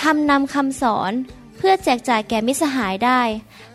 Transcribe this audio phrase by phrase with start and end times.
[0.00, 1.12] ทำนำคำสอน
[1.56, 3.20] เพื่อแจกจ่ายแก่มิสหายได้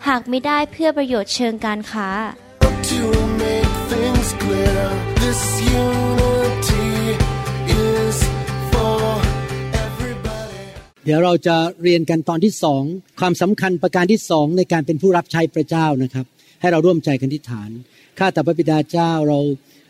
[0.08, 2.10] หากไม่ได้เพื่อประโยชน์เชิงการค้า
[2.92, 3.04] To
[3.44, 4.84] make things clear,
[5.24, 5.42] this
[5.84, 6.90] unity
[7.88, 8.18] is
[8.72, 9.02] for
[9.86, 10.64] everybody.
[11.06, 12.84] เดี๋ยวเราจะเรียนกันตอนที่สอง
[13.20, 16.26] ความสำคัญประการที่สองในการเป็นผู้รับใช้พระเจ้านะครับ
[16.62, 17.70] ให้เราร่วมใจกันที่ฐาน
[18.20, 19.40] ข้าแต่พระบิดาเจ้าเรา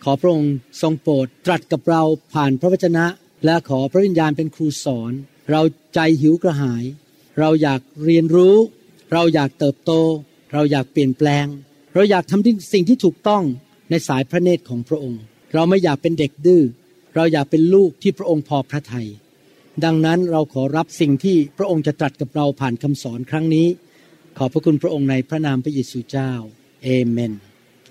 [0.04, 2.02] ขอพระองค์ทรงโปรดตรัสกับเรา
[2.34, 3.05] ผ่านพระวจนะ
[3.45, 5.13] และขอพระวิญญาณเป็นครูสอน
[5.50, 5.62] เรา
[5.94, 6.84] ใจหิวกระหาย
[7.40, 8.55] เราอยากเรียนรู้
[9.13, 9.91] เราอยากเติบโต
[10.54, 11.46] เราอยากเปลี่ยนแปลง
[11.93, 13.43] เราอยากทำสิ่งที่ถูกต้อง
[13.90, 15.21] ในสายพระเนตรของพระองค์
[15.54, 16.63] เราไม่อยากเป็นเด็กดื้อ
[17.15, 19.07] เราอยากเป็นลูกที่พระองค์พอพระทยัย
[19.84, 23.68] ดังนั้นเราขอรับสิ่งที่พระองค์จะตรัสกับเราผ่านคำสอนครั้งนี้
[24.37, 26.32] ขอบพระคุณพระองค์ในพระนามพระเยซูเจ้า
[26.84, 27.34] เอเมน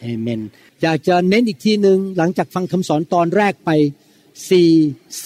[0.00, 0.40] เอเมน
[0.82, 3.70] อยากจะเน้นอีกทีหนึ่งหลังจากฟังคำสอนตอนแรกไป
[4.50, 4.70] สี่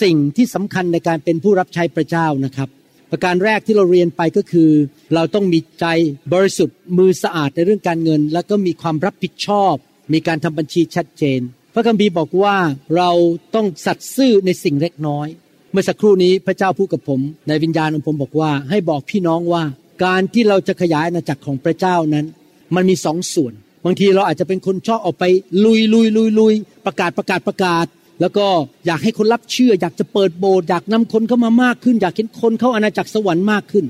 [0.03, 2.69] สิ่งที่สำคัญในการเป็นผู้รับใช้พระเจ้านะครับ
[3.11, 4.70] ประการแรกที่เราเรียนไปก็คือ
[5.15, 5.87] เราต้องมีใจ
[6.33, 9.75] บริสุทธิ์มือสะอาดในเรื่องการเงิน แล้วก็มีความรับผิดชอบ
[10.12, 11.41] มีการทำบัญชีชัดเจน
[11.75, 12.57] พระคัมภีร์บอกว่า
[12.97, 13.11] เรา
[13.55, 15.29] ต้องสัตย์ซื่อในสิ่งเล็กน้อย
[15.73, 19.62] เมื่อสักครู่นี้พระเจ้าพูดกับผม ในวิญญาณของผมบอกว่า ให้บอกพี่น้องว่า
[20.05, 22.27] การที่เราจะขยายอาณาจักรของพระเจ้านั้น
[22.75, 23.53] มันมีสองส่วน
[23.85, 25.25] บางทีเราอาจจะเป็นคนชอบออกไป
[25.65, 26.55] ลุยลุยลุยลุย
[26.87, 27.87] ประกาศประกาศประกาศ
[28.20, 28.47] แล้วก็
[28.87, 33.84] อยากให้คนรับเชื่อ อยากจะเปิดโบสถ์อยากนำคนเข้ามามากขึ้น อยากเห็นคนเข้าอาณาจักรสวรรค์มากขึ้น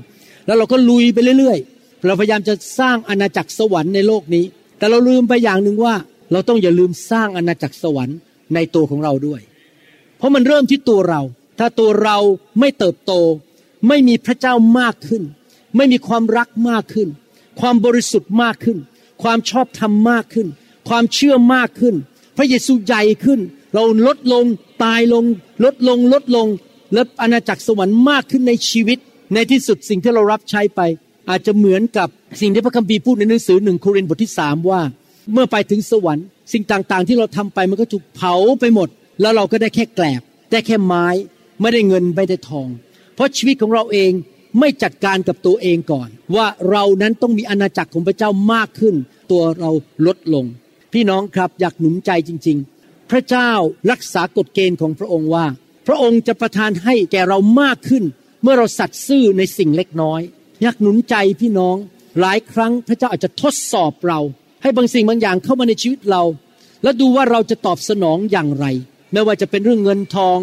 [0.45, 4.45] แล้วเราก็ลุยไปเรื่อยๆ เราพยายามจะสร้างอาณาจักรสวรรค์ในโลกนี้
[4.77, 5.95] แต่เราลืมไปอย่างหนึ่งว่า
[6.31, 8.17] เราต้องอย่าลืมสร้างอาณาจักรสวรรค์
[8.53, 9.41] ในตัวของเราด้วย
[10.17, 11.21] เพราะมันเริ่มที่ตัวเรา
[11.59, 12.17] ถ้าตัวเรา
[12.59, 13.13] ไม่เติบโต
[13.87, 15.23] ไม่มีพระเจ้ามากขึ้น
[15.77, 17.09] ไม่มีความรักมากขึ้น
[17.59, 18.77] ความบริสุทธิ์มากขึ้น
[19.23, 20.47] ความชอบธรรมมากขึ้น
[20.89, 21.95] ความเชื่อมากขึ้น
[22.37, 23.39] พระเยซูใหญ่ขึ้น
[23.73, 24.45] เราลดลง
[24.83, 25.25] ตายลง
[25.63, 26.47] ลดลงลดลง
[26.93, 28.97] และอาณาจักรสวรรค์มากขึ้นในชีวิต
[29.33, 30.81] ในที่สุดสิ่งที่เรารับใช้ไป
[31.29, 32.07] อาจจะเหมือนกับ
[32.41, 34.81] สิ่งที่พระคัมภีร์พูดในหนังสือหนึ่งโครินธ์บทที่สามว่า
[35.33, 38.89] เมื่อไปถึงสวรรค์สิ่งต่างๆ ที่เราทำไปมันก็ถูกเผาไปหมด
[39.21, 41.07] แล้วเราก็ได้แค่แกลบได้แค่ไม้
[41.61, 42.69] ไม่ได้เงินไม่ได้ทอง
[43.15, 44.11] เพราะชีวิตของเราเอง
[44.59, 48.95] ไม่จัดการกับตัวเองก่อน ว่าเรานั้นต้องมีอาณาจักรของพระเจ้ามากขึ้น
[49.31, 49.71] ตัวเรา
[50.05, 50.45] ลดลง
[50.95, 53.51] พี่น้องครับอยากหนุนใจจริง ๆ พระเจ้า
[53.91, 55.45] รักษากฎเกณฑ์ของพระองค์ว่า
[55.87, 58.03] พระองค์จะประทานให้แก่เรามากขึ้น
[58.43, 60.21] เมื่อเราสัตย์ซื่อในสิ่งเล็กน้อย
[60.61, 61.77] อยากหนุนใจพี่น้อง
[62.19, 64.19] หลายครั้งพระเจ้าอาจจะทดสอบเรา
[64.61, 66.23] ให้บางสิ่งบางอย่างเข้ามาในชีวิตเรา
[66.83, 68.65] แล้วดูว่าเราจะตอบสนองอย่างไร
[69.13, 70.37] ไม่ว่าจะเป็นเรื่องเงินทอง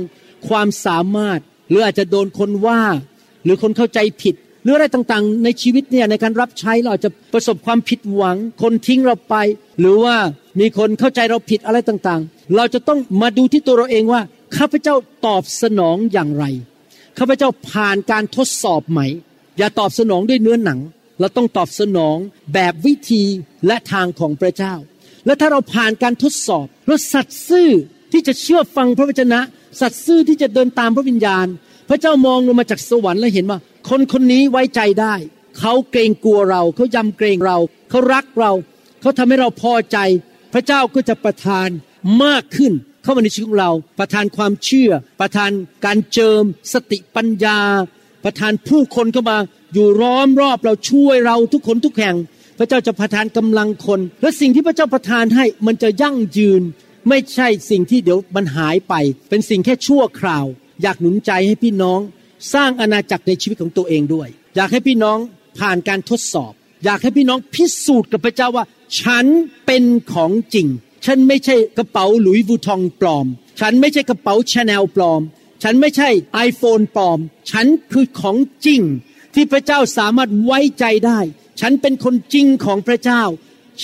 [0.49, 2.83] ความสามารถ หรืออาจจะโดนคนว่า
[3.45, 9.35] หรือคนเข้าใจผิดหรืออะไรต่างๆ ในชีวิตเนี่ยในการรับใช้เราจะประสบความผิดหวัง คนทิ้งเราไป
[9.81, 10.17] หรือว่า
[10.61, 14.21] มีคนเข้าใจเราผิดอะไรต่างๆ เราจะต้องมาดูที่ตัวเราเองว่า
[14.57, 14.95] ข้าพเจ้า
[15.27, 16.45] ตอบสนองอย่างไร
[17.19, 19.01] ข้าพเจ้าผ่านการทดสอบไหม
[19.59, 20.79] อย่าตอบสนองด้วยเนื้อหนัง
[21.21, 22.17] เราต้องตอบสนอง
[22.55, 23.23] แบบวิธี
[23.67, 24.75] และทางของพระเจ้า
[25.27, 27.69] และถ้าเราผ่านการทดสอบเราสัตย์ซื่อ
[28.13, 29.41] ที่จะเชื่อฟังพระวจนะ
[29.81, 31.47] สัตย์ซื่อที่จะเดินตามพระวิญญาณ
[31.89, 33.59] พระเจ้ามองลงมาจากสวรรค์แล้วเห็นว่า
[33.89, 35.15] คนคนนี้ไว้ใจได้
[35.59, 37.59] เขาเกรงกลัวเรา เขายำเกรงเรา
[37.91, 38.53] เขารักเรา
[39.01, 39.99] เขาทำให้เราพอใจ
[40.53, 41.69] พระเจ้าก็จะประทาน
[42.25, 44.91] มากขึ้นเข้ามาในชีวิตของเรา ประทานความเชื่อ
[45.21, 45.51] ประทาน
[45.85, 46.43] การเจิม
[46.73, 47.61] สติปัญญา
[48.25, 49.39] ประทานผู้คนเข้ามา
[49.73, 52.17] อยู่ร้อมรอบเราช่วยเราทุกคนทุกแห่ง
[52.59, 56.63] พระเจ้าจะประทานกำลังคน และสิ่งที่พระเจ้าประทานให้มันจะยั่งยืน
[57.09, 58.95] ไม่ใช่สิ่งที่เดี๋ยวมันหายไป
[59.29, 60.47] เป็นสิ่งแค่ชั่วคราว
[60.83, 62.01] อยากหนุนใจให้พี่น้อง
[62.55, 65.19] สร้างอาณาจักรในชีวิตของตัวเองด้วย อยากให้พี่น้อง
[65.59, 66.53] ผ่านการทดสอบ
[66.85, 68.65] อยากให้พี่น้องพิสูจน์กับพระเจ้าว่า
[69.01, 69.25] ฉัน
[69.67, 70.67] เป็นของจริง
[71.07, 73.27] ฉันไม่ใช่กระเป๋าหลุยส์วูทองปลอม
[73.61, 75.21] ฉันไม่ใช่กระเป๋าชาแนลปลอม
[75.63, 76.09] ฉันไม่ใช่
[76.49, 77.19] iPhone ปลอม
[77.51, 78.37] ฉันคือของ
[78.67, 78.81] จริง
[79.35, 81.19] ที่พระเจ้าสามารถไว้ใจได้
[81.61, 83.23] ฉันเป็นคนจริงของพระเจ้า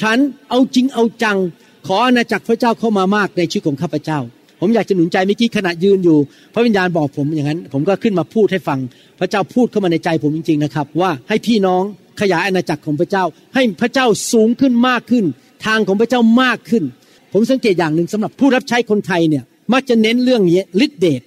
[0.01, 0.19] ฉัน
[0.49, 1.39] เอาจริงเอาจัง
[1.87, 4.19] ขออาณาจักรพระเจ้าเข้ามามากในชีวิตของข้าพเจ้า
[4.61, 6.19] ผมอยากจะหนุนใจเมื่อกี้ขณะยืนอยู่
[6.55, 8.79] พระวิญญาณบอกผมอย่างนั้น ผมก็ขึ้นมาพูดให้ฟัง
[9.19, 11.83] พระเจ้าพูดเข้ามาในใจผมจริง ๆนะครับ ว่าให้พี่น้อง
[12.20, 13.25] ขยายอาณาจักรของพระเจ้า
[13.55, 15.25] ให้พระเจ้าสูงขึ้นมากขึ้น
[15.67, 16.85] ทางของพระเจ้ามากขึ้น
[17.32, 21.23] ผมสังเกตอย่างหนึ่งสำหรับผู้รับใช้คนไทยเนี่ยมักจะเน้นเรื่องนี้ฤทธิเดช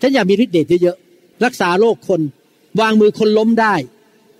[0.00, 2.20] ฉันอยากมีฤทธิเดชเยอะๆรักษาโรคคน
[2.80, 3.74] วางมือคนล้มได้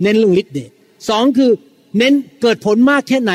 [0.03, 0.71] เน้นเรื่องฤทธิเดช
[1.09, 1.51] สองคือ
[1.99, 2.13] เน้น
[2.43, 3.33] เกิดผลมากแค่ไหน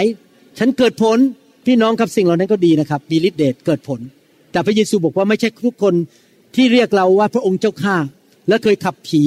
[0.59, 1.17] ฉันเกิดผล
[1.65, 3.99] พี่น้องครับสิ่งเหล่านั้นก็ดีนะครับ มีฤทธิเดชเกิดผล
[4.51, 5.93] แต่พระเยซูบอกว่าไม่ใช่ทุกคน
[6.55, 7.95] ที่เรียกเราว่าพระองค์เจ้าข้า
[8.47, 9.21] และเคยขับผี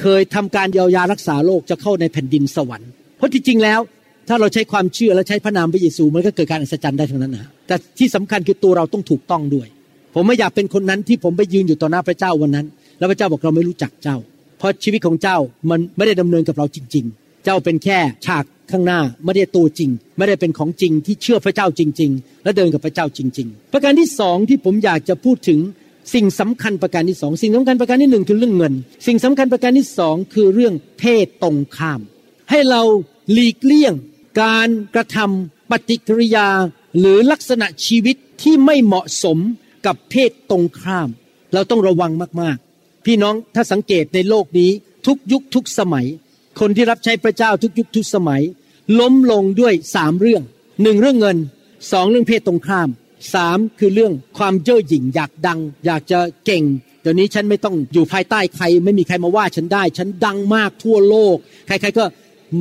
[0.00, 3.80] เคยทำการเยียวยารักษาโรคจะเข้าในแผ่นดินสวรรค์ เพราะที่จริงแล้ว
[4.28, 9.68] ถ้าเราใช้ความเชื่อและใช้พระนามพระเยซูมันก็เกิดการอัศจรรย์ได้ทั้งนั้นนะแต่ที่สำคัญคือตัวเราต้องถูกต้องด้วย
[10.14, 12.66] ผมไม่อยากเป็นคนนั้นที่ผมไปยืนอยู่ต่อหน้าพระเจ้าวันนั้น
[12.98, 14.16] แล้วพระเจ้าบอกเราไม่รู้จักเจ้า
[14.58, 15.38] เพราะชีวิตของเจ้า
[15.70, 25.58] มันไม่ได้ดำเนินกับเราจริง ๆ เจ้าเป็นแค่ฉากข้างหน้าไม่ได้ตัวจริง ไม่ได้เป็นของจริงที่เชื่อพระเจ้าจริง ๆ และเดินกับพระเจ้าจริง ๆ ประการที่สองที่ผมอยากจะพูดถึง
[26.14, 28.74] สิ่งสำคัญประการที่สองสิ่งสำคัญประการที่หนึ่งคือเรื่องเงิน
[29.06, 32.00] สิ่งสำคัญประการที่สองคือเรื่องเพศตรงข้าม
[32.50, 32.82] ให้เรา
[33.32, 33.94] หลีกเลี่ยง
[34.42, 36.48] การกระทำปฏิกิริยา
[36.98, 39.38] หรือลักษณะชีวิตที่ไม่เหมาะสม
[39.86, 41.08] กับเพศตรงข้าม
[41.52, 44.70] เราต้องระวังมากๆ พี่น้องถ้าสังเกตในโลกนี้
[45.06, 46.06] ทุกยุคทุกสมัย
[46.60, 48.42] คนที่รับใช้พระเจ้าทุกยุคทุกสมัย
[49.00, 50.42] ล้มลงด้วยสามเรื่อง
[50.82, 51.38] หนึ่งเรื่องเงิน
[51.92, 52.88] สองเรื่องเพศตรงข้าม
[53.34, 56.64] สามคือเรื่องความเย่อหยิ่งอยากดัง อยากจะเก่ง
[57.02, 61.36] เดี๋ยวนี้ฉันไม่ต้องอยู่ภายใต้ใคร ไม่มีใครมาว่าฉันได้ ฉันดังมากทั่วโลก
[61.66, 62.04] ใครๆก็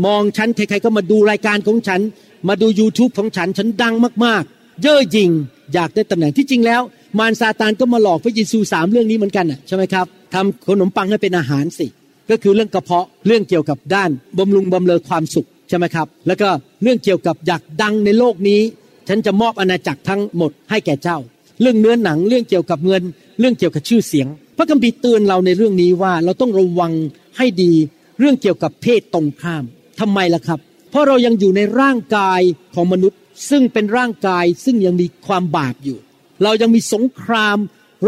[0.06, 2.02] มองฉันใครๆก็มาดูรายการของฉัน
[2.48, 3.94] มาดู YouTube ของฉัน ฉันดัง
[4.26, 5.32] มากๆ เย่อหยิ่ง
[5.74, 6.82] อยากได้ตำแหน่งที่จริงแล้ว
[7.20, 11.88] มารซาตานก็มาหลอกพระเยซูสามเรื่องนี้เหมือนกันน่ะใช่ไหมครับทำขนมปังให้เป็นอาหารสิ
[12.30, 16.50] ก็คือเรื่องกระเพาะเรื่องเกี่ยวกับด้านบำรุงบำเรอความสุขใช่ไหมครับ แล้วก็
[16.84, 18.62] เรื่องเกี่ยวกับอยากดังในโลกนี้
[19.08, 21.18] ฉันจะมอบอาณาจักรทั้งหมดให้แก่เจ้า
[21.62, 23.04] เรื่องเนื้อหนังเรื่องเกี่ยวกับเงิน
[23.40, 26.92] เรื่องเกี่ยวกับชื่อเสียง พระคัมภีร์เตือนเราในเรื่องนี้ว่าเราต้องระวัง
[27.38, 27.74] ให้ดี
[28.20, 29.64] เรื่องเกี่ยวกับเพศตรงข้าม
[30.00, 30.60] ทำไมล่ะครับ
[30.90, 32.42] เพราะเรายังอยู่ในร่างกาย
[32.74, 33.20] ของมนุษย์
[33.50, 35.98] ซึ่งเป็นร่างกายซึ่งยังมีความบาปอยู่
[36.44, 37.58] เรายังมีสงคราม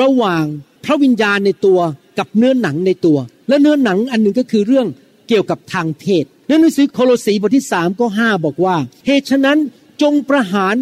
[0.01, 0.43] ระหว่าง
[0.85, 1.79] พระวิญญาณในตัว
[2.19, 3.17] กับเนื้อหนังในตัว
[3.47, 4.87] และเนื้อหนังอันหนึ่งก็คือเรื่อง
[5.27, 9.57] เกี่ยวกับทางเพศในหนังสือโคโลสีบทที่สามก็ห้าบอกว่า เหตุฉะนั้น
[10.01, 10.75] จงประหาร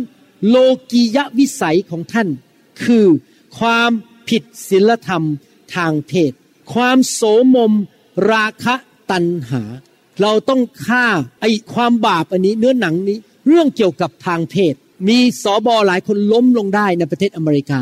[0.48, 0.58] โล
[0.92, 2.28] กียวิสัยของท่าน
[2.84, 3.06] คือ
[3.58, 3.92] ความ
[4.30, 5.24] ผิดศีลธรรม
[5.76, 6.32] ทางเพศ
[6.74, 7.22] ความโส
[7.56, 7.74] มม
[8.32, 8.76] ราคะ
[9.12, 9.64] ตัณหา
[10.22, 11.06] เราต้องฆ่า
[11.42, 13.18] ไอความบาปอันนี้เนื้อหนังนี้
[13.48, 14.74] เรื่องเกี่ยวกับทางเพศ
[15.10, 17.82] มีสอบอหลายคนล้มลงได้ในประเทศอเมริกา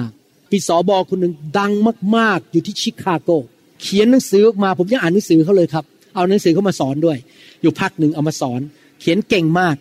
[0.51, 1.71] มีสอบอคนหนึ่งดัง
[2.17, 3.29] มาก ๆ อยู่ที่ชิคาโก
[3.81, 5.85] เขียนหนังสือออกมาผมยังอ่านหนังสือเขาเลยครับ
[6.15, 7.17] เอาหนังสือเขามาสอนด้วย
[7.61, 8.61] อยู่พักหนึ่งเอามาสอน
[8.99, 9.75] เขียนเก่งมาก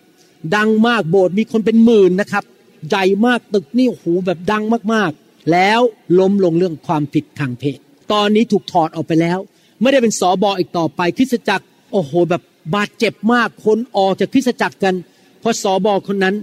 [0.57, 2.45] ดังมากโบสถ์มีคนเป็นหมื่นนะครับ
[2.89, 4.63] ใหญ่มากตึกนี่โอ้โหแบบดัง
[4.93, 5.81] มากๆ แล้ว
[6.19, 7.79] ล้มลงเรื่องความผิดทางเพศ
[8.13, 9.39] ตอนนี้ถูกถอดออกไปแล้ว
[9.81, 12.43] ไม่ได้เป็นสอบออีกต่อไปคริสจักรโอ้โหแบบ
[12.75, 14.95] บาดเจ็บมากคนออกจากคริสจักรกัน
[15.41, 16.35] เพราะสอบอคนนั้น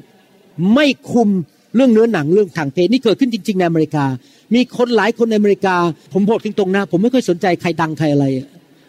[0.73, 1.29] ไม่คุม
[1.75, 4.05] เรื่องเนื้อหนังเรื่องทางเพศนี่เกิดขึ้นจริง ๆ ในอเมริกา
[4.53, 5.75] มีคนหลายคนในอเมริกา
[6.13, 8.25] ผมบอกตรงๆนะผมไม่เคยสนใจใครดังใครอะไร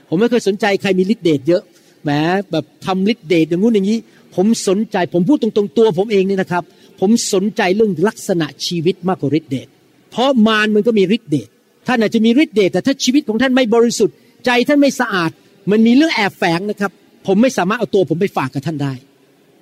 [0.08, 1.62] ผมไม่เคยสนใจใครมีฤทธิ์เดชเยอะ
[2.04, 2.10] แหม
[2.50, 3.98] แบบทำฤทธิ์เดชอย่างงู้นอย่างนี้
[4.34, 6.64] ผมสนใจผมพูดตรงๆตัวผมเองเนี่ยนะครับ
[7.00, 9.68] ผมสนใจเรื่องลักษณะชีวิตมากกว่าฤทธิเดช
[10.10, 11.48] เพราะมารมันก็มีฤทธิเดช
[11.86, 14.14] ท่านอาจจะมีฤทธิเดชแต่ถ้าชีวิตของท่านไม่บริสุทธิ์
[14.46, 15.30] ใจท่านไม่สะอาด
[15.70, 16.90] มันมีเรื่องแอบแฝงนะครับ
[17.26, 18.92] ผมไม่สามารถเอาตัวผมไปฝากกับท่านได้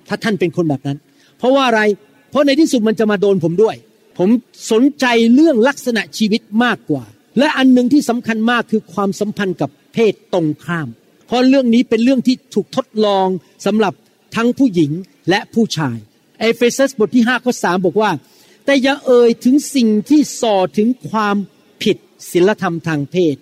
[0.07, 0.97] ถ้าท่านเป็นคนแบบนั้น
[1.37, 1.81] เพราะว่าอะไร
[2.29, 3.75] เพราะในที่สุดมันจะมาโดนผมด้วย
[4.17, 4.29] ผม
[4.71, 7.03] สนใจเรื่องลักษณะชีวิตมากกว่า
[7.39, 10.87] และอันหนึ่งที่สำคัญมากคือความสัมพันธ์กับเพศตรงข้าม
[11.27, 13.27] เพราะเรื่องนี้เป็นเรื่องที่ถูกทดลอง
[13.65, 13.93] สำหรับ
[14.35, 14.91] ทั้งผู้หญิง
[15.29, 15.97] และผู้ชาย
[16.39, 18.11] เอเฟซัสบทที่5ข้อ3บอกว่า
[18.65, 21.35] แต่อย่าเอ่ยถึงสิ่งที่ส่อถึงความ
[21.83, 21.97] ผิด
[22.31, 23.35] ศีลธรรมทางเพศ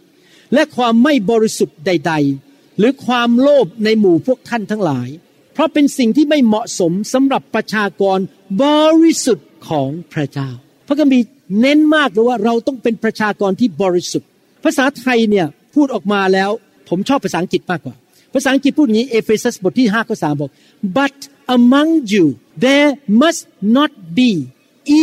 [0.53, 2.13] และความไม่บริสุทธิ์ใด
[2.45, 5.09] ๆ หรือความโลภในหมู่พวกท่านทั้งหลาย
[5.53, 8.19] เพราะเป็นสิ่งที่ไม่เหมาะสมสำหรับประชากร
[8.63, 8.65] บ
[9.03, 10.49] ริสุทธิ์ของพระเจ้า
[10.87, 11.25] พระคัมภีร์
[11.61, 14.29] เน้นมากเลยว่าเราต้องเป็นประชากรที่บริสุทธิ์
[14.63, 16.49] ภาษาไทยเนี่ยพูดออกมาแล้ว
[16.89, 17.95] ผมชอบภาษาอังกฤษมากกว่า
[18.37, 20.49] ภาษาอังกฤษพูดอย่างนี้เอเฟซัสบทที่5ข้อ3บอก
[20.97, 21.15] but
[21.57, 22.25] among you
[22.65, 22.91] there
[23.21, 23.43] must
[23.77, 24.31] not be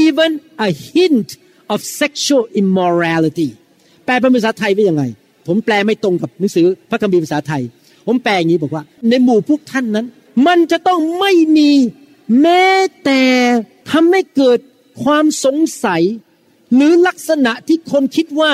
[0.00, 0.30] even
[0.66, 1.28] a hint
[1.72, 3.48] of sexual immorality
[4.04, 5.04] แปลเป็นภาษาไทยว่ายังไง
[5.46, 7.62] ผมแปลไม่ตรงกับหนังสือพระคัมภีร์ภาษาไทย
[8.06, 10.06] ผมแปลอย่างนี้บอกว่า ในหมู่พวกท่านนั้น
[10.46, 11.70] มันจะต้องไม่มี
[12.40, 12.66] แม้
[13.04, 13.22] แต่
[13.90, 14.58] ทำให้เกิด
[15.02, 16.02] ความสงสัย
[16.74, 18.52] หรือลักษณะที่คนคิดว่า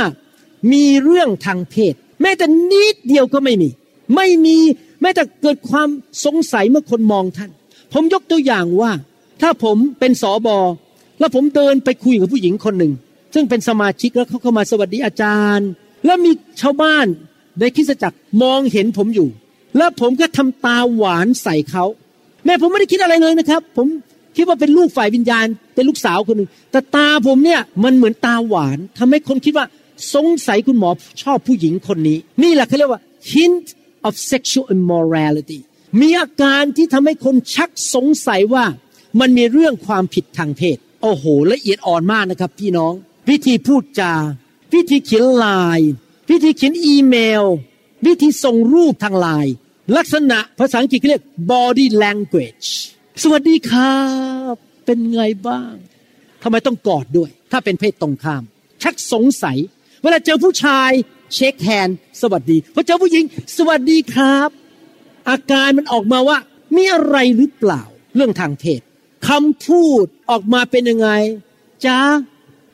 [0.73, 3.69] มีเรื่องทางเพศ แม้แต่นิดเดียวก็ไม่มี
[4.15, 4.59] ไม่มี
[5.01, 5.89] แม้แต่เกิดความ
[6.25, 7.51] สงสัยเมื่อคนมองท่าน
[7.93, 8.93] ผมยกตัวอย่างว่า
[9.41, 10.59] ถ้าผมเป็นสอบอ
[11.19, 12.93] แล้วผมเดินไปคุยกับผู้หญิงคนหนึ่ง
[13.35, 15.69] ซึ่งเป็นสมาชิกแล้วเขาเข้ามาสวัสดีอาจารย์
[16.07, 17.07] แล้วมีชาวบ้าน
[17.59, 19.29] ในคริสจักรมองเห็นผมอยู่
[19.77, 21.85] แล้วผมก็ทำตาหวานใส่เขา
[22.45, 23.87] แม่ผมไม่ได้คิดอะไรเลยนะครับ ผม
[24.37, 29.67] คิดว่าเป็นลูกฝ่ายวิญญาณ เป็นลูกสาวคนหนึ่งแต่ตาผมเนี่ยมันเหมือนตาหวานทำให้คนคิดว่า
[30.15, 30.91] สงสัยคุณหมอ
[31.23, 33.01] ชอบผู้หญิงคนนี้ นี่แหละเขาเรียกว่า
[33.33, 33.67] hint
[34.07, 35.61] of sexual immorality
[36.01, 38.65] มีอาการที่ทำให้คนชักสงสัยว่า
[39.21, 42.93] มันมีเรื่องความผิดทางเพศ โอ้โห ละเอียดอ่อนมากนะครับพี่น้อง
[43.31, 44.15] วิธีพูดจา
[44.75, 45.47] วิธีเขียนไล
[45.79, 45.91] น์
[46.31, 47.45] วิธีเขียนอีเมล
[48.07, 49.55] วิธีส่งรูปทางไลน์
[49.97, 52.69] ลักษณะภาษาอังกฤษเรียก body language
[53.23, 53.99] สวัสดีครั
[54.53, 54.55] บ
[54.87, 55.73] เป็นไงบ้าง
[56.43, 58.43] ทำไมต้องกอดด้วย ถ้าเป็นเพศตรงข้าม
[58.83, 59.57] ชักสงสัย
[60.03, 60.91] เวลาเจอผู้ชาย
[61.35, 63.25] เช็คแฮนด์สวัสดีพอเจอผู้หญิง
[63.57, 64.49] สวัสดีครับ
[65.29, 66.39] อาการมันออกมาว่า
[66.77, 67.83] มีอะไรหรือเปล่า
[68.17, 68.81] เรื่องทางเพศ
[69.29, 71.09] คำพูดออกมาเป็นยังไง
[71.87, 72.01] จ้า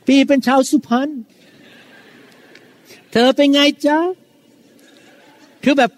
[0.07, 1.09] พี่เป็นชาวสุพรรณ
[3.13, 3.99] เธอเป็นไงจ้า
[5.65, 5.91] คือแบบ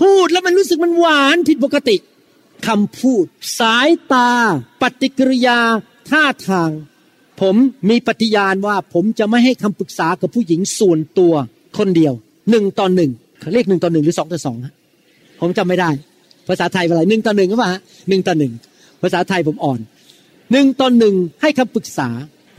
[0.00, 1.96] พูดแล้วมันรู้สึกมันหวานผิดปกติ
[2.66, 3.24] คำพูด
[3.58, 4.30] สายตา
[4.80, 5.60] ปฏิกิริยา
[6.10, 6.70] ท่าทาง
[7.40, 7.56] ผม
[7.88, 11.34] มีปฏิญาณว่าผมจะไม่ให้คำปรึกษากับผู้หญิงส่วนตัว
[11.78, 12.12] คนเดียว
[12.50, 14.74] หนึ่งต่อหนึ่งเขาเรียกหนึ่งต่อหนึ่งหรือสองต่อสองฮะ
[15.40, 15.90] ผมจำไม่ได้
[16.48, 17.70] ภาษาไทยอะไรหนึ่งต่อหนึ่งก็ว่า
[18.08, 18.52] หนึ่งต่อหนึ่ง
[19.02, 19.80] ภาษาไทยผมอ่อน
[20.52, 22.08] หนึ่งต่อหนึ่งให้คำปรึกษา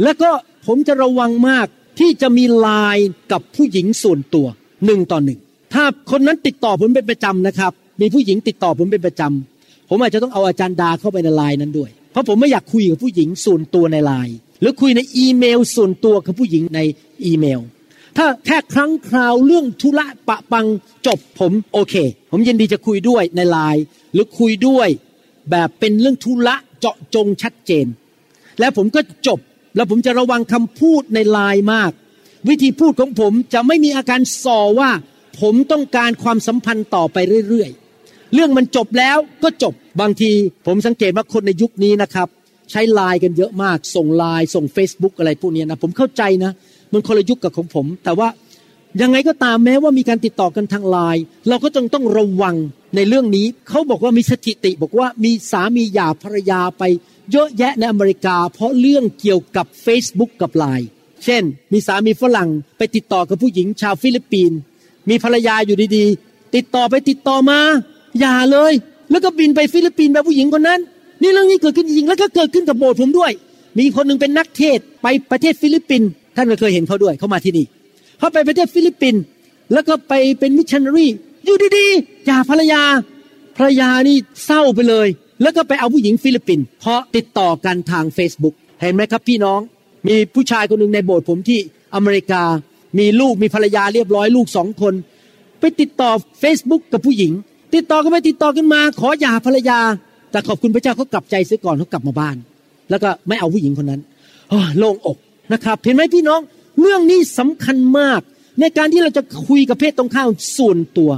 [0.03, 0.29] แล้วก็
[0.67, 1.67] ผมจะระวังมาก
[1.99, 4.47] ที่จะมีไลน์กับผู้หญิงส่วนตัว
[4.85, 5.39] หนึ่งต่อหนึ่ง
[5.73, 7.71] ถ้าคนนั้นติดต่อผมเป็นประจำนะครับ
[8.01, 16.79] มีผู้หญิงติดต่อผมเป็นประจำผมอาจจะต้องเอาอาจารย์ดาเข้าไปในไลน์นั้นด้วย เพราะผมไม่อยากคุยกับผู้หญิงส่วนตัวในไลน์หรือคุยในอีเมลส่วนตัวกับผู้หญิงใน
[17.25, 17.59] อีเมล
[18.17, 20.67] ถ้าแค่ครั้งคราวเรื่องธุระปะปัง
[21.07, 21.95] จบผมโอเค
[22.31, 24.87] ผมยินดีจะคุยด้วยในไลน์หรือคุยด้วย
[25.51, 27.85] แบบเป็นเรื่องธุระเจาะจงชัดเจน
[28.59, 29.39] แล้วผมก็จบ
[29.75, 31.91] แล้วผมจะระวังคำพูดในไลน์มาก
[32.49, 34.91] วิธีพูดของผมจะไม่มีอาการส่อว่า
[35.41, 40.31] ผมต้องการความสัมพันธ์ต่อไปเรื่อยๆ เรื่องมันจบแล้วก็จบบางที
[40.67, 42.27] ผมสังเกตว่าคนในยุคนี้นะครับ
[42.71, 46.51] ใช้ไลน์กันเยอะมาก ส่งไลน์ส่ง Facebook อะไรพวกนี้นะผมเข้าใจนะ
[46.93, 48.29] มันคนละยุคกับของผม แต่ว่า
[49.01, 52.55] ยังไงก็ตามแม้ว่ามีการติดต่อกันทางไลน์เราก็ต้องต้องระวัง
[52.95, 56.83] ในเรื่องนี้ เขาบอกว่ามีสถิติ บอกว่ามีสามีหย่าภรรยาไป
[57.31, 60.87] เยอะแยะในอเมริกา เพราะเรื่องเกี่ยวกับ Facebook กับไลน์
[61.23, 61.43] เช่น
[61.73, 64.57] มีสามีฝรั่งไปติดต่อกับผู้หญิงชาวฟิลิปปินส์
[65.09, 67.59] มีภรรยาอยู่ดีๆ ติดต่อไปติดต่อมา
[68.19, 68.73] หย่าเลย
[69.11, 70.79] แล้วก็บินไปฟิลิปปินส์พบผู้หญิงคนนั้น
[71.21, 73.31] นี่เรื่องนี้เกิดขึ้นจริงแล้วก็เกิดขึ้นกับโบสถ์ผมด้วย
[73.79, 77.65] มีคนหนึ่งเป็นนักเทศน์ไปประเทศฟิลิปปินส์ท่านก็เคยเห็นเขาด้วยเขามาที่นี่
[78.19, 79.21] เขาไปประเทศฟิลิปปินส์
[79.73, 81.07] แล้วก็ไปเป็นมิชชันนารี
[81.45, 82.83] อยู่ดีๆหย่าภรรยา
[83.57, 85.07] ภรรยานี่เศร้าไปเลย
[85.41, 89.59] แล้วก็ไปเอาผู้หญิงฟิลิปปินส์เพราะติดต่อกันทาง Facebook เห็นไหมครับพี่น้อง
[90.07, 91.59] มีผู้ชายคนหนึ่งในโบสถ์ผมที่
[91.95, 92.43] อเมริกา
[92.99, 94.93] มีลูกมีภรรยาเรียบร้อยลูกสองคน
[95.59, 97.31] ไปติดต่อ Facebook กับผู้หญิง
[97.75, 99.79] ติดต่อกันไปติดต่อกันมา ขอหย่าภรรยา
[100.31, 102.35] แต่ขอบคุณพระเจ้าเขากลับใจเสียก่อนเขากลับมาบ้าน
[102.89, 104.01] แล้วก็ไม่เอาผู้หญิงคนนั้น
[104.77, 105.17] โล่งอก
[105.53, 106.41] นะครับเห็นไหมพี่น้อง
[106.81, 108.21] เรื่องนี้สำคัญมาก
[108.59, 111.11] ในการที่เราจะคุยกับเพศตรงข้ามส่วนตัว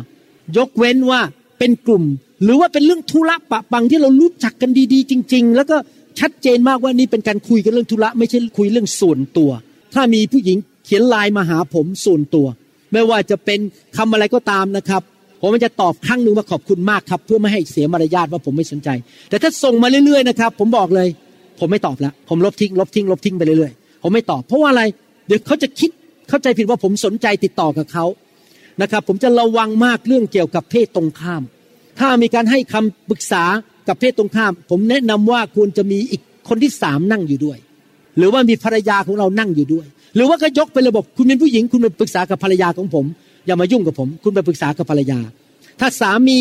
[0.58, 1.22] ยกเว้นว่า
[1.60, 2.04] เป็นกลุ่ม
[2.44, 5.78] หรือว่าเป็นเรื่องธุระปะปังที่เรารู้จักกันดี ๆ จริง ๆ แล้วก็
[6.20, 9.52] ชัดเจนมากว่านี่เป็นการคุยกันเรื่องธุระไม่ใช่คุยเรื่องส่วนตัว
[9.94, 12.48] ถ้ามีผู้หญิงเขียนไลน์มาหาผมส่วนตัว
[12.94, 13.60] ไม่ว่าจะเป็น
[13.98, 15.02] คำอะไรก็ตามนะครับ
[15.42, 18.90] ผมจะตอบครั้งหนึ่งว่าขอบคุณมากครับ เพื่อไม่ให้เสียมารยาทว่าผมไม่สนใจ
[19.30, 21.08] แต่ถ้าส่งมาเรื่อยๆนะครับ ผมบอกเลย
[21.60, 24.84] ผมไม่ตอบแล้วผมลบทิ้งลบทิ้งลบทิ้งไปเรื่อย ผมไม่ตอบ เพราะว่าอะไร
[25.28, 25.90] เดี๋ยวเขาจะคิด
[26.30, 28.06] เข้าใจผิดว่าผมสนใจติดต่อกับเขา
[28.82, 31.42] นะครับ ผมจะระวังมากเรื่องเกี่ยวกับเพศตรงข้าม
[32.00, 33.44] ถ้ามีการให้คำปรึกษา
[33.88, 37.58] กับเพศตรงข้าม ผมแนะนำว่าควรจะมีอีกคนที่สามนั่งอยู่ด้วย
[38.18, 43.06] หรือว่ามีภรรยาของเรานั่งอยู่ด้วย หรือว่าก็ยกเป็นระบบคุณเป็นผู้หญิง คุณไปปรึกษากับภรรยาของผม
[43.46, 45.20] อย่ามายุ่งกับผม คุณไปปรึกษากับภรรยา
[45.80, 46.38] ถ้าสามี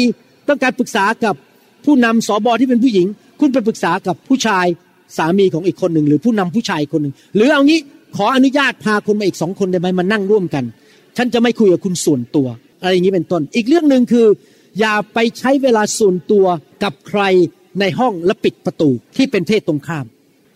[0.48, 1.34] ต้องการปรึกษากับ
[1.84, 3.06] ผู้นำสอบอที่เป็นผู้หญิง
[3.40, 4.66] คุณไปปรึกษากับผู้ชาย
[5.16, 7.80] สามีของอีกคนหนึ่งหรือผู้นำผู้ชายคนหนึ่งหรือเอางี้
[8.16, 10.64] ขออนุญาตพาคนมาอีกสองคนได้ไหมมานั่งร่วมกัน
[11.16, 12.48] ฉันจะไม่คุยกับคุณส่วนตัว
[12.82, 14.26] อะไรอย่างนี้เป็นต้น อีกเรื่องหนึ่งคือ
[14.80, 16.46] อย่าไปใช้เวลาส่วนตัว
[16.82, 17.22] กับใคร
[17.80, 20.06] ในห้องและปิดประตูที่เป็นเพศตรงข้าม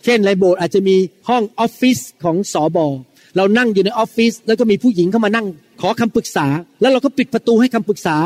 [0.03, 0.95] เช่นในโบสถ์อาจจะมี
[1.29, 2.87] ห้องออฟฟิศของสอบอ
[3.35, 5.47] เรานั่งอยู่ในออฟฟิศแล้วก็มีผู้หญิงเข้ามานั่ง
[5.81, 6.47] ขอคำปรึกษา
[6.81, 8.17] แล้วเราก็ปิดประตูให้คำปรึกษา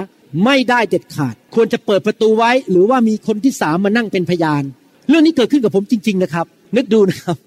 [0.45, 4.63] ไม่ได้เด็ดขาด ควรจะเปิดประตูไว้ หรือว่ามีคนที่สามมานั่งเป็นพยาน
[5.09, 6.45] เรื่องนี้เกิดขึ้นกับผมจริง ๆ นะครับ
[6.77, 7.37] นึกดูนะครับ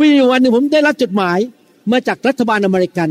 [0.00, 1.38] มีวันหนึ่งผมได้รับจดหมาย
[1.92, 3.08] มาจากรัฐบาลอเมริกัน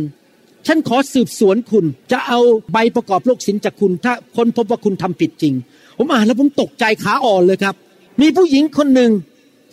[0.67, 2.39] ฉันขอสืบสวนคุณ จะเอา
[2.71, 5.53] ใบประกอบโรคศิลจากคุณ ถ้าคนพบว่าคุณทำผิดจริง
[5.97, 7.75] ผมอ่านแล้วผมตกใจขาอ่อนเลยครับ
[8.21, 9.11] มีผู้หญิงคนหนึ่ง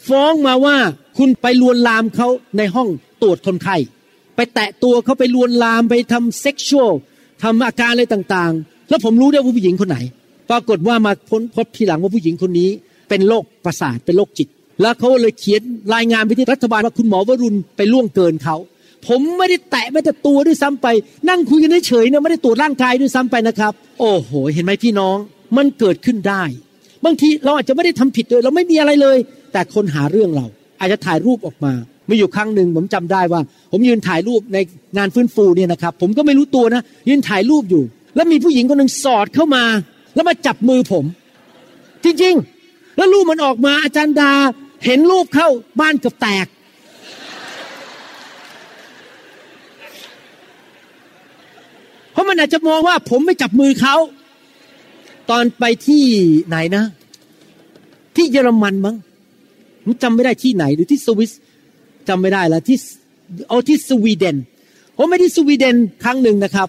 [0.09, 0.77] ฟ้องมาว่า
[1.19, 2.89] คุณไปลวนลามเขาในห้อง
[3.23, 3.77] ตรวจคนไข้
[4.37, 6.93] ไปแตะตัวเขาไปลวนลามไปทำเซ็กชวล
[7.43, 9.99] ทำอาการอะไรต่างๆ แล้วผมรู้ได้ว่าผู้หญิงคนไหน
[10.51, 12.71] ปรากฏว่ามาพ้นพบทีหลังว่าผู้หญิงคนนี้
[13.11, 14.49] เป็นโรคประสาทเป็นโรคจิต
[14.83, 15.63] แล้วเขาเลยเขียน
[15.95, 18.57] รายงานไปที่รัฐบาลว่าคุณหมอวรุณไปล่วงเกินเขา
[19.07, 20.87] ผมไม่ได้แตะแม้แต่ตัวด้วยซ้ำไป
[21.29, 25.17] นั่งคุยกันเฉยๆเนี่ยไม่ได้ตรวจร่างกายด้วยซ้ำไปนะครับ โอ้โห เห็นไหมพี่น้อง
[25.57, 26.43] มันเกิดขึ้นได้
[27.05, 29.19] บางทีเราอาจจะไม่ได้ทำผิดเลยเราไม่มีอะไรเลย
[29.53, 30.47] แต่คนหาเรื่องเรา
[30.81, 31.73] อาจจะถ่ายรูปออกมา
[32.09, 33.41] มีอยู่ครั้งหนึ่งผมจำได้ว่า
[33.73, 34.59] ผมยืนถ่ายรูปใน
[34.97, 37.83] งานฟื้นฟูเนี่ยนะครับ ผมก็ไม่รู้ตัวนะยืนถ่ายรูปอยู่
[38.17, 39.65] แล้วมีผู้หญิงคนหนึ่งสอดเข้ามา
[40.15, 41.05] แล้วมาจับมือผม
[42.05, 42.60] จริงๆ
[42.97, 44.33] แล้วรูปมันออกมาอาจารย์ดา
[44.85, 45.49] เห็นรูปเข้า
[45.81, 46.47] บ้านเกือบแตก
[52.13, 53.97] เพราะมันอาจจะมองว่าผมไม่จับมือเขา
[55.31, 56.05] ตอนไปที่
[56.47, 56.85] ไหนนะ
[58.17, 58.97] ที่เยอรมันมั้ง
[59.85, 61.33] ผมจำไม่ได้ที่ไหนหรือที่สวิส
[62.09, 62.79] จำไม่ได้แล้วที่
[63.49, 64.37] เอาที่สวีเดน
[64.97, 66.69] ผมไปที่สวีเดนครั้งหนึ่งนะครับ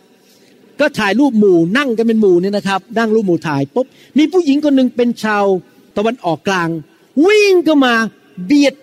[0.80, 3.86] ก็ถ่ายรูปหมู่นั่งกันเป็นหมู่เนี่ยนะครับนั่งรูปหมู่ถ่ายปุ๊บ
[4.18, 5.44] มีผู้หญิงคนหนึ่งเป็นชาว
[5.98, 6.70] ตะวันออกกลาง
[7.28, 7.94] วิ่งก็มา
[8.46, 8.74] เบียด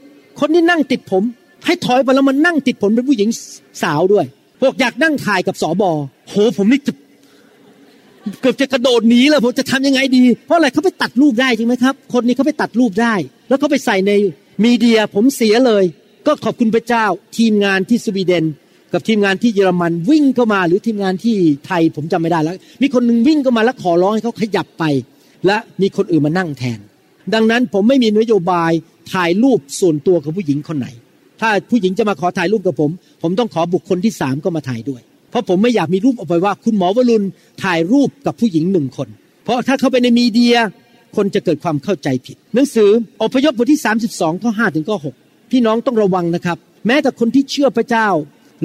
[0.41, 1.23] คนที่นั่งติดผม
[1.67, 3.29] ให้ถอยไปแล้วมันนั่งติดผมเป็นผู้หญิง
[3.83, 4.27] สาวด้วย
[4.61, 5.91] บอกอยากนั่งถ่ายกับสอบอ
[6.29, 6.93] โหผมนี่จะ
[8.41, 13.15] เกือบจะกระโดดหนีเลยผมจะทำยังไงดี เพราะอะไรเขาไปตัดรูปได้จริงไหมครับ คนนี้เขาไปตัดรูปได้
[13.49, 14.13] แล้วเขาไปใส่ใน
[14.65, 15.85] มีเดียผมเสียเลย
[16.27, 17.05] ก็ขอบคุณพระเจ้า
[17.37, 18.45] ทีมงานที่สวีเดน
[18.93, 21.37] กับทีมงานที่เยอรมันวิ่งเข้ามาหรือทีมงานที่
[21.67, 24.85] ไทยผมจำไม่ได้แล้ว มีคนหนึ่งวิ่งเข้ามาแล้วขอร้องให้เขาขยับไป
[25.47, 26.79] และมีคนอื่นมานั่งแทน
[27.35, 28.73] ดังนั้นผมไม่มีนโยบาย
[29.13, 30.89] ถ่ายรูปส่วนตัวกับผู้หญิงคนไหน
[31.41, 32.91] ถ้าผู้หญิงจะมาขอถ่ายรูปกับผม
[33.23, 37.25] ผมต้องขอบุคคลที่สามก็มาถ่ายด้วย เพราะผมไม่อยากมีรูปออกไปว่า คุณหมอวรุณ
[37.65, 39.09] ถ่ายรูปกับผู้หญิงหนึ่งคน
[39.45, 40.57] เพราะถ้าเขาไปในมีเดีย
[41.17, 42.91] คนจะเกิดความเข้าใจผิด หนังสือ
[43.23, 43.81] อพยพบทที่
[44.13, 48.09] 32ข้อ5ถึงข้อ6พี่น้องต้องระวังนะครับ แม้แต่คนที่เชื่อพระเจ้า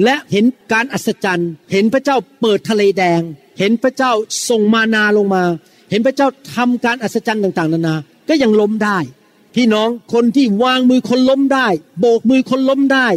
[0.04, 3.20] และเห็นการอัศจรรย์ เห็นพระเจ้าเปิดทะเลแดง
[3.58, 4.12] เห็นพระเจ้า
[4.48, 5.42] ส่งมานาลงมา
[5.90, 7.96] เห็นพระเจ้าทำการอัศจรรย์ต่าง ๆ นานา
[8.28, 8.98] ก็ยังล้มได้
[9.54, 11.68] พี่น้องคนที่วางมือคนล้มได้
[12.00, 13.08] โบกมือคนล้มได้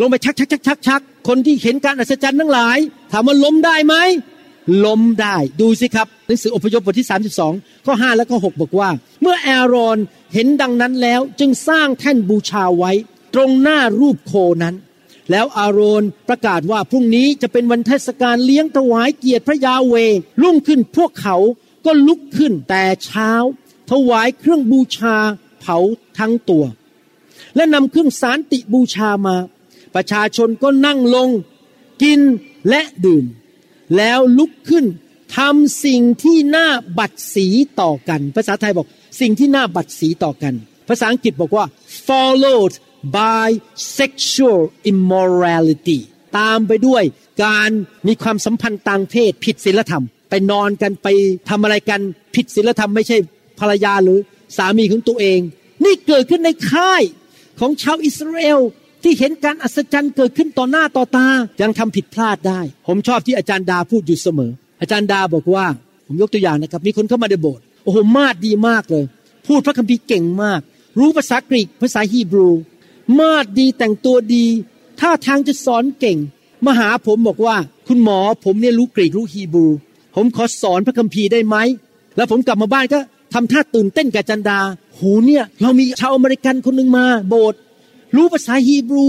[0.00, 2.78] ลงไปชักชักชักชักชักคนที่เห็นการอัศจรรย์ทั้งหลาย
[3.12, 3.94] ถามว่าล้มได้ไหม
[4.84, 7.08] ล้มได้ดูสิครับหนังสืออพยพบทที่
[7.46, 8.90] 32 ข้อ 5 และข้อ 6 บอกว่า
[9.22, 9.98] เมื่อแอรอน
[10.34, 12.92] เห็นดังนั้นแล้วจึงสร้างแท่นบูชาไว้
[13.34, 14.32] ตรงหน้ารูปโค
[14.62, 14.74] นั้น
[15.30, 19.94] แล้วอาโรนประกาศว่าพรุ่งนี้จะเป็นวันเทศกาลเลี้ยงถวายเกียรติพระยาเว
[20.42, 21.36] รุ่งขึ้นพวกเขา
[21.86, 23.30] ก็ลุกขึ้นแต่เช้า
[23.90, 25.16] ถวายเครื่องบูชา
[25.60, 25.78] เผา
[26.18, 26.64] ทั้งตัว
[27.56, 29.36] และนำเครื่องสารติบูชามา
[29.94, 31.28] ประชาชนก็นั่งลง
[32.02, 32.20] กิน
[32.68, 33.24] และดื่ม
[33.96, 34.84] แล้วลุกขึ้น
[35.36, 37.46] ทำสิ่งที่น่าบัดสี
[37.80, 38.86] ต่อกัน ภาษาไทยบอก
[39.20, 40.54] สิ่งที่น่าบัดสีต่อกัน
[40.88, 41.64] ภาษาอังกฤษบอกว่า
[42.06, 42.74] followed
[43.16, 43.48] by
[43.98, 45.98] sexual immorality
[46.38, 47.02] ตามไปด้วย
[47.44, 47.70] การ
[48.06, 51.08] มีความสัมพันธ์ต่างเพศผิดศีลธรรม ไปนอนกันไป
[51.48, 52.00] ทำอะไรกัน
[52.34, 53.18] ผิดศีลธรรมไม่ใช่
[53.60, 54.18] ภรรยาหรือ
[54.56, 55.40] สามีของตัวเอง
[55.84, 57.02] นี่เกิดขึ้นในค่าย
[57.60, 58.60] ของชาวอิสราเอล
[59.02, 61.28] ที่เห็นการอัศจรรย์เกิดขึ้นต่อหน้าต่อตา
[61.62, 65.66] ยังทำผิดพลาดได้ ผมชอบที่อาจารย์ดาพูดอยู่เสมอ อาจารย์ดาบอกว่า
[66.06, 69.04] ผมยกตัวอย่างนะครับ มีคนเข้ามาในโบสถ์โอ้โหมาดดีมากเลย
[69.46, 70.60] พูดพระคัมภีร์เก่งมาก
[70.98, 72.50] รู้ภาษากรีกภาษาฮีบรู
[73.18, 74.46] มาดดีแต่งตัวดี
[75.00, 76.18] ท่าทางจะสอนเก่ง
[76.66, 77.56] มาหาผมบอกว่า
[77.88, 79.66] คุณหมอผมเนี่ยรู้กรีกรู้ฮีบรู
[80.14, 81.56] ผมขอสอนพระคัมภีร์ได้ไหม
[82.16, 82.98] แล้วผมกลับมาบ้านก็
[83.34, 84.58] ทำท่าตื่นเต้นกับจันดา
[84.98, 87.60] หูเนี่ยเรามีชาวอเมริกันคนหนึ่งมา โบสถ์
[88.16, 89.06] รู้ภาษาฮีบรู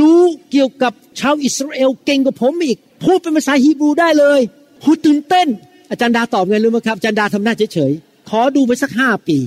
[0.00, 4.40] รู้เกี่ยวกับชาวอิสราเอลเก่งกว่าผมอีก พูดเป็นภาษาฮีบรูได้เลย
[4.82, 5.48] หูตื่นเต้น
[5.90, 9.38] อาจารย์ดาตอบไงรู้ไหมครับอาจารย์ดาทำหน้าเฉยๆขอดูไปสักห้าปี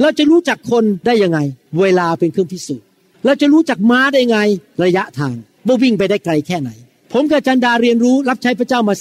[0.00, 1.38] เราจะรู้จักคนได้ยังไง
[1.80, 2.86] เวลาเป็นเครื่องพิสูจน์
[3.24, 4.38] เราจะรู้จักม้าได้ไง
[4.84, 5.34] ระยะทาง
[5.66, 6.70] ว่าวิ่งไปได้ไกลแค่ไหน
[7.12, 8.94] ผมกับอาจารย์ดาเรียนรู้รับใช้พระเจ้ามา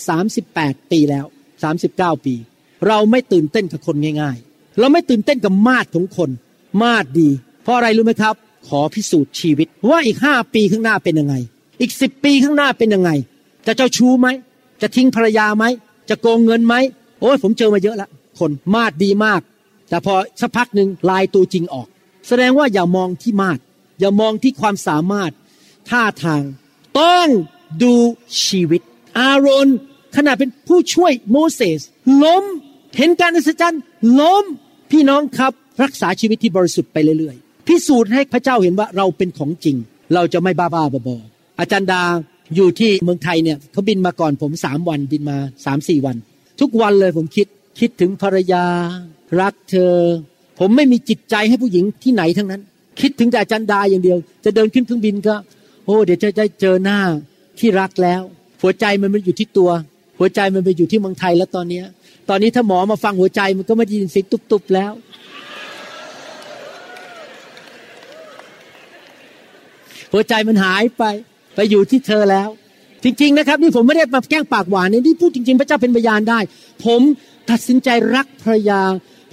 [0.43, 1.25] 38 ปีแล้ว
[1.75, 2.35] 39 ปี
[2.87, 6.29] เราไม่ตื่นเต้นกับคนง่าย ๆ เราไม่ตื่นเต้นกับมาดของคน
[6.81, 7.29] มาดดี
[7.63, 8.35] เพราะอะไรรู้ไหมครับ
[8.67, 11.35] ขอพิสูจน์ชีวิต ว่าอีกห้าปีข้างหน้าเป็นยังไง
[11.81, 13.11] อีกสิบปีข้างหน้าเป็นยังไง
[13.65, 14.27] จะเจ้าชู้ไหม
[14.81, 15.65] จะทิ้งภรรยาไหม
[16.09, 16.75] จะโกงเงินไหม
[17.19, 19.41] โอ้ยผมเจอมาเยอะละคนมาดดีมาก
[19.89, 21.87] แต่พอสักพักหนึ่งลายตัวจริงออก
[22.27, 23.59] แสดงว่าอย่ามองที่มาด
[23.99, 25.31] อย่ามองที่ความสามารถ
[25.89, 26.43] ท่าทาง
[26.99, 27.27] ต้อง
[27.83, 27.95] ดู
[28.45, 28.81] ชีวิต
[29.17, 29.69] อาโรน
[30.15, 31.81] ขณะเป็นผู้ช่วยโมเสส
[32.23, 32.43] ล้ม
[32.97, 33.81] เห็นการอัศจรรย์
[34.19, 34.45] ล้ม
[34.91, 39.75] พี่น้องครับรักษาชีวิตที่บริสุทธิ์ไปเรื่อยๆ พิสูจน์ให้พระเจ้าเห็นว่าเราเป็นของจริง
[40.13, 41.15] เราจะไม่บ้าบ้าบอ
[41.59, 42.01] อาจารย์ดา
[42.55, 46.15] อยู่ที่เมืองไทยเนี่ยเขาบินมาก่อนผมสามวันบินมาสามสี่วัน
[46.59, 47.47] ทุกวันเลยผมคิด
[47.79, 48.63] คิดถึงภรรยา
[49.41, 49.95] รักเธอ
[50.59, 52.61] ผมไม่มีจิตใจให้ผู้หญิงที่ไหนทั้งนั้น
[53.01, 55.35] คิดถึงแต่อาจารย์ดาอย่างเดียว จะเดินขึ้นเครื่องบินก็
[55.85, 56.99] โอ้ เดี๋ยวจะได้เจอหน้า
[57.59, 58.21] ที่รักแล้ว
[58.61, 59.69] หัวใจมันไม่อยู่ที่ตัว
[60.19, 61.85] หัวใจมันไปอยู่ที่เมืองไทยแล้วตอนเนี้ย
[62.29, 64.91] ตอนนี้ถ้าหมอมาฟังหัวใจมันก็ไม่ได้ยินเสียงตุบๆแล้ว
[70.13, 71.03] หัวใจมันหายไป
[71.55, 72.49] ไปอยู่ที่เธอแล้ว
[73.03, 76.39] จริง ๆ นะครับ นี่ผมไม่ได้มาแกล้งปากหวานนี่นี่พูดจริง ๆ พระเจ้าเป็นพยานได้
[76.85, 77.01] ผม
[77.49, 78.81] ตัดสินใจรักภรรยา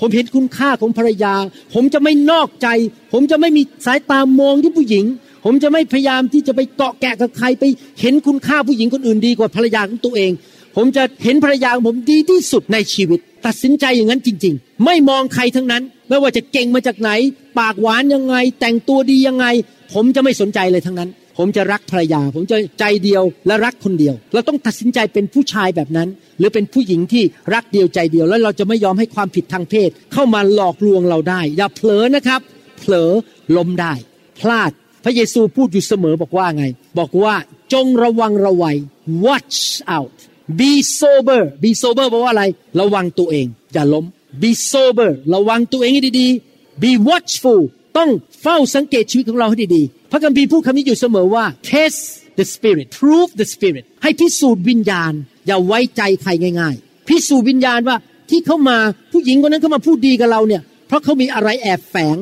[0.00, 1.34] ผมเห็นคุณค่าของภรรยา
[1.74, 2.68] ผมจะไม่นอกใจ
[3.12, 5.04] ผมจะไม่มีสายตามองที่ผู้หญิง
[5.44, 7.64] ผมจะไม่พยายามที่จะไปเกาะแกะกับใครไป
[8.00, 10.32] เห็นคุณค่าผู้หญิงคนอื่นดีกว่าภรรยาของตัวเอง
[10.76, 17.10] ผมจะเห็นภรรยาของผมดีที่สุดในชีวิต ตัดสินใจอย่างนั้นจริง ๆ ไม่มองใครทั้งนั้น ไม่ว่าจะเก่งมาจากไหน
[17.58, 19.46] ปากหวานยังไง แต่งตัวดียังไง
[19.92, 26.08] ผมจะไม่สนใจเลยทั้งนั้น ผมจะรักภรรยา ผมจะใจเดียวและรักคนเดียว เราต้องตัดสินใจเป็นผู้ชายแบบนั้น
[26.38, 32.40] หรือเป็นผู้หญิงที่รักเดียวใจเดียวแล้วเราจะไม่ยอมให้ความผิดทางเพศ เข้ามาหลอกลวงเราได้ อย่าเผลอนะครับ
[32.78, 33.10] เผลอ
[33.56, 33.92] ล้มได้
[34.40, 34.70] พลาด
[35.04, 36.64] พระเยซูพูดอยู่เสมอบอกว่าไง
[36.98, 37.34] บอกว่า
[37.72, 38.76] จงระวังระวัย
[39.24, 39.58] watch
[39.96, 40.16] out
[40.60, 42.44] be sober be sober แปลว่าอะไร
[42.80, 44.04] ระวังตัวเอง อย่าล้ม
[44.42, 47.60] be sober ระวังตัวเองให้ดีๆ be watchful
[47.96, 48.10] ต้อง
[48.42, 52.00] เฝ้าสังเกตชีวิตของเราให้ดีๆ พระคัมภีร์พูดคำนี้อยู่เสมอว่า test
[52.38, 55.12] the spirit prove the spirit ให้พิสูจน์วิญญาณ
[55.46, 56.30] อย่าไว้ใจใคร
[56.60, 57.96] ง่าย ๆ พิสูจน์วิญญาณว่า
[58.30, 58.78] ที่เข้ามา
[59.12, 62.16] ผู้หญิงคนนั้นเข้ามาพูดดีกับเราเนี่ย เพราะเขามีอะไรแอบแฝง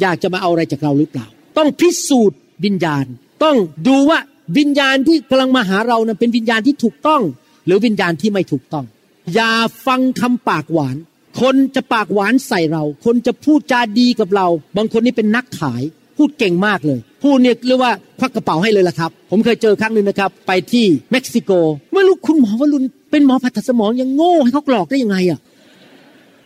[0.00, 1.26] อยากจะมาเอาอะไรจากเราหรือเปล่า
[1.58, 3.04] ต้องพิสูจน์วิญญาณ
[3.44, 3.56] ต้อง
[3.88, 4.18] ดูว่า
[4.58, 7.22] วิญญาณที่กำลังมาหาเรานะเป็นวิญญาณที่ถูกต้อง
[7.66, 8.84] หรือวิญญาณที่ไม่ถูกต้อง
[9.34, 9.52] อย่า
[9.86, 10.96] ฟังคำปากหวาน
[11.40, 15.82] คนจะปากหวานใส่เรา คนจะพูดจาดีกับเรา บางคนนี่เป็นนักขาย
[16.16, 21.50] พูดเก่งมากเลย พูดเนี่ยเรียกว่าควักกระเป๋าให้เลยล่ะครับ ผมเคยเจอครั้งหนึ่งนะครับ ไปที่เม็กซิโก
[21.94, 25.38] ไม่รู้คุณหมอวรุณเป็นหมอผ่าตัดสมองยังโง่ให้เขาหลอกได้ยังไงอะ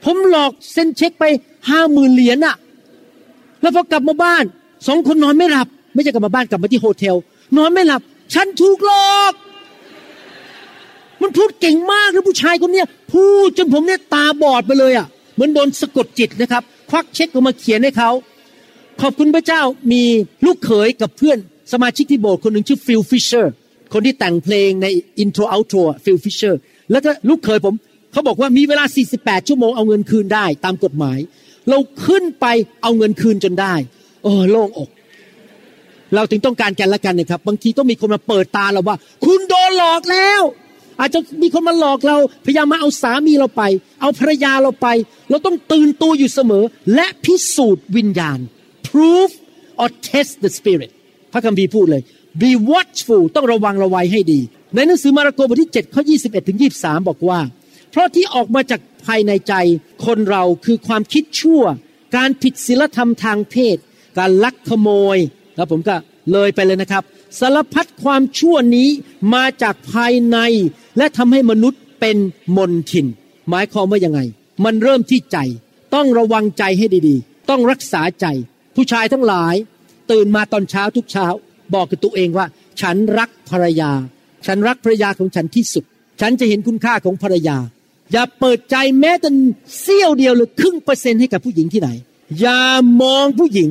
[0.04, 1.24] ผมหลอกเซ็นเช็คไป
[1.68, 2.56] ห้าหมื่นเหรียญอะ
[3.62, 4.44] แล้วพอกลับมาบ้าน
[4.86, 7.16] สองคนนอนไม่หลับ ไม่ใช่กลับมาบ้านกลับมาที่โฮเทล
[7.56, 8.02] นอนไม่หลับ
[8.34, 9.32] ฉันถูกหลอก
[11.22, 18.10] มันพูดเก่งมากเลยผู้ชายคนเนี้ยพูดจนผมเนี่ยตาบอดไปเลยอะเหมือนโดนสะกดจิตนะครับ ควักเช็คออกมาเขียนให้เขา
[19.00, 20.02] ขอบคุณพระเจ้ามี
[20.46, 21.38] ลูกเขยกับเพื่อน
[21.72, 23.52] สมาชิกที่โบสถ์คนหนึ่งชื่อ Phil Fisher
[23.92, 24.86] คนที่แต่งเพลงใน
[25.18, 27.74] intro outro Phil Fisher แล้วก็ลูกเขยผม
[28.12, 28.84] เขาบอกว่ามีเวลา
[29.16, 31.18] 48 ชั่วโมงเอาเงินคืนได้ตามกฎหมาย
[31.70, 32.46] เราขึ้นไป
[32.82, 33.74] เอาเงินคืนจนได้
[34.22, 34.88] โอ้โล่งอก
[36.14, 40.42] เราถึงต้องการกันและกันนะครับ บางทีต้องมีคนมาเปิดตาเราว่า คุณโดนหลอกแล้ว
[41.00, 43.62] อาจจะมีคนมาหลอกเรา พยายามมาเอาสามีเราไป
[44.00, 44.88] เอาภรรยาเราไป
[45.30, 48.38] เราต้องตื่นตัวอยู่เสมอ และพิสูจน์วิญญาณ
[48.88, 49.34] prove
[49.82, 50.90] or test the spirit
[51.32, 52.02] พระคัมภีร์พูดเลย
[52.42, 54.40] be watchful ต้องระวังระวัยให้ดี
[54.74, 57.40] ในหนังสือมาระโกบทที่7ข้อ21ถึง23 บอกว่า
[57.90, 59.54] เพราะที่ออกมาจากภายในใจ
[60.06, 61.62] คนเราคือความคิดชั่ว
[62.16, 63.76] การผิดศีลธรรมทางเพศ
[64.18, 65.18] การลักขโมย
[65.56, 65.94] แล้วผมก็
[66.32, 67.02] เลยไปเลยนะครับ
[67.40, 68.88] สารพัดความชั่วนี้
[69.34, 70.38] มาจากภายใน
[70.96, 72.16] และทำให้มนุษย์เป็น
[72.56, 73.06] มนทิน
[73.50, 74.20] หมายความว่ายังไง
[74.64, 75.38] มันเริ่มที่ใจ
[75.94, 78.26] ต้องระวังใจให้ดีๆ ต้องรักษาใจ
[78.76, 79.54] ผู้ชายทั้งหลาย
[80.10, 81.26] ตื่นมาตอนเช้าทุกเช้า
[81.74, 82.46] บอกกับตัวเองว่า
[82.80, 83.90] ฉันรักภรรยา
[84.46, 85.84] ฉันรักภรรยาของฉันที่สุด
[86.20, 87.56] ฉันจะเห็นคุณค่าของภรรยา
[88.12, 89.28] อย่าเปิดใจแม้แต่
[89.80, 91.90] เสี้ยวเดียวหรือครึ่งเปอร์เซ็นต์ให้กับผู้หญิงที่ไหน
[92.40, 92.62] อย่า
[93.02, 93.70] มองผู้หญิง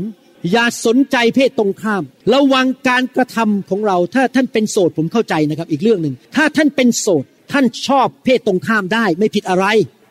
[0.52, 9.66] อย่าสนใจเพศตรงข้าม ระวังการกระทำของเรา ถ้าท่านเป็นโสดผมเข้าใจนะครับ อีกเรื่องหนึ่ง ถ้าท่านเป็นโสดท่านชอบเพศตรงข้ามได้ไม่ผิดอะไร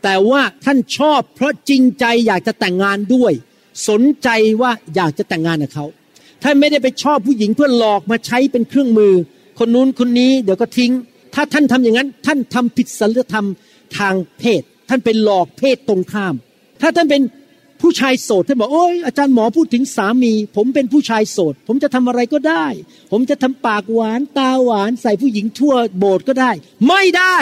[0.04, 3.32] แต่ว่าท่านชอบเพราะจริงใจอยากจะแต่งงานด้วย
[3.88, 4.28] สนใจ
[4.60, 5.86] ว่าอยากจะแต่งงานกับเขา
[6.42, 9.14] ท่านไม่ได้ไปชอบผู้หญิงเพื่อหลอกมาใช้เป็นเครื่องมือ
[9.58, 10.92] คนนู้นคนนี้เดี๋ยวก็ทิ้ง
[11.34, 13.46] ถ้าท่านทำอย่างนั้น ท่านทำผิดศีลธรรม
[13.98, 16.34] ทางเพศ ท่านเป็นหลอกเพศตรงข้าม
[16.80, 17.22] ถ้าท่านเป็น
[17.82, 22.66] ผู้ชายโสดท่านบอกโอ้ยอาจารย์หมอพูดถึงสามี ผมเป็นผู้ชายโสด ผมจะทำอะไรก็ได้
[23.12, 26.50] ผมจะทำปากหวานตาหวานใส่ผู้หญิงทั่วโบสถ์ก็ได้
[26.88, 27.36] ไม่ได้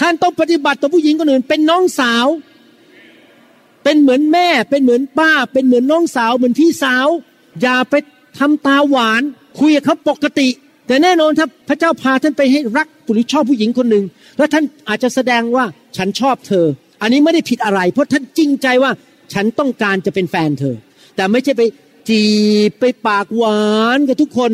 [0.00, 2.26] ท่านต้องปฏิบัติต่อผู้หญิงคนอื่น เป็นน้องสาว
[3.84, 7.08] เป็นเหมือนแม่ เป็นเหมือนป้า เป็นเหมือนน้องสาว เหมือนพี่สาว
[7.62, 7.94] อย่าไป
[8.38, 9.22] ทำตาหวาน
[9.60, 10.48] คุยกับเขาปกติ
[10.86, 14.04] แต่แน่นอนถ้าพระเจ้าพาท่านไปให้รักหรือชอบผู้หญิงคนหนึ่ง
[14.38, 15.64] แล้วท่านอาจจะแสดงว่า
[15.96, 16.66] ฉันชอบเธอ
[17.04, 18.90] อันนี้ไม่ได้ผิดอะไร เพราะท่านจริงใจว่า
[19.32, 20.76] ฉันต้องการจะเป็นแฟนเธอ
[21.16, 21.62] แต่ไม่ใช่ไป
[22.08, 22.24] จี
[22.68, 23.60] บไปปากหวา
[23.96, 24.50] นกับทุกคน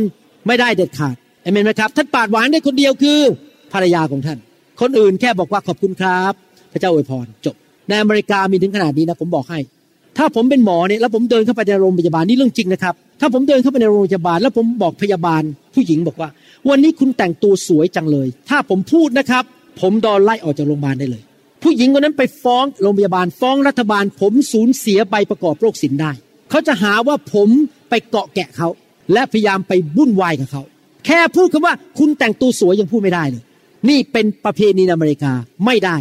[0.47, 3.21] ไม่ได้เด็ดขาดเอเมนไหมครับท่านปากหวานได้คนเดียวคือ
[3.73, 4.39] ภรรยาของท่าน
[4.81, 6.33] คนอื่นแค่บอกว่าขอบคุณครับ
[6.73, 7.55] พระเจ้าอวยพรจบ
[7.89, 9.59] ในอเมริกามีถึงขนาดนี้นะผมบอกให้
[10.19, 15.43] ถ้าผมเป็นหมอเนี่ยแล้วผมเดินเข้าไปในโรงพยาบาลนี่เรื่องจริงนะครับ ถ้าผมเดินเข้าไปในโรงพยาบาล แล้วผมบอกพยาบาล
[15.75, 16.29] ผู้หญิงบอกว่า
[16.69, 19.45] วันนี้คุณแต่งตัวสวยจังเลย ถ้าผมพูดนะครับ
[19.81, 21.23] ผมโดนไล่ออกจากโรงพยาบาลได้เลย
[21.63, 26.13] ผู้หญิงคนนั้นไปฟ้องโรงพยาบาลฟ้องรัฐบาล ผมสูญเสียใบประกอบโรคศิลป์ได้
[26.51, 27.49] เขาจะหาว่าผม
[27.91, 28.69] ไปเกาะแกะเขา
[29.13, 30.63] และพยายามไปวุ่นวายกับเขา
[31.07, 33.43] แค่พูดคำว่าคุณแต่งตัวสวยยังพูดไม่ได้เลย
[33.89, 35.33] นี่เป็นประเพณีในอเมริกา
[35.67, 35.97] ไม่ได้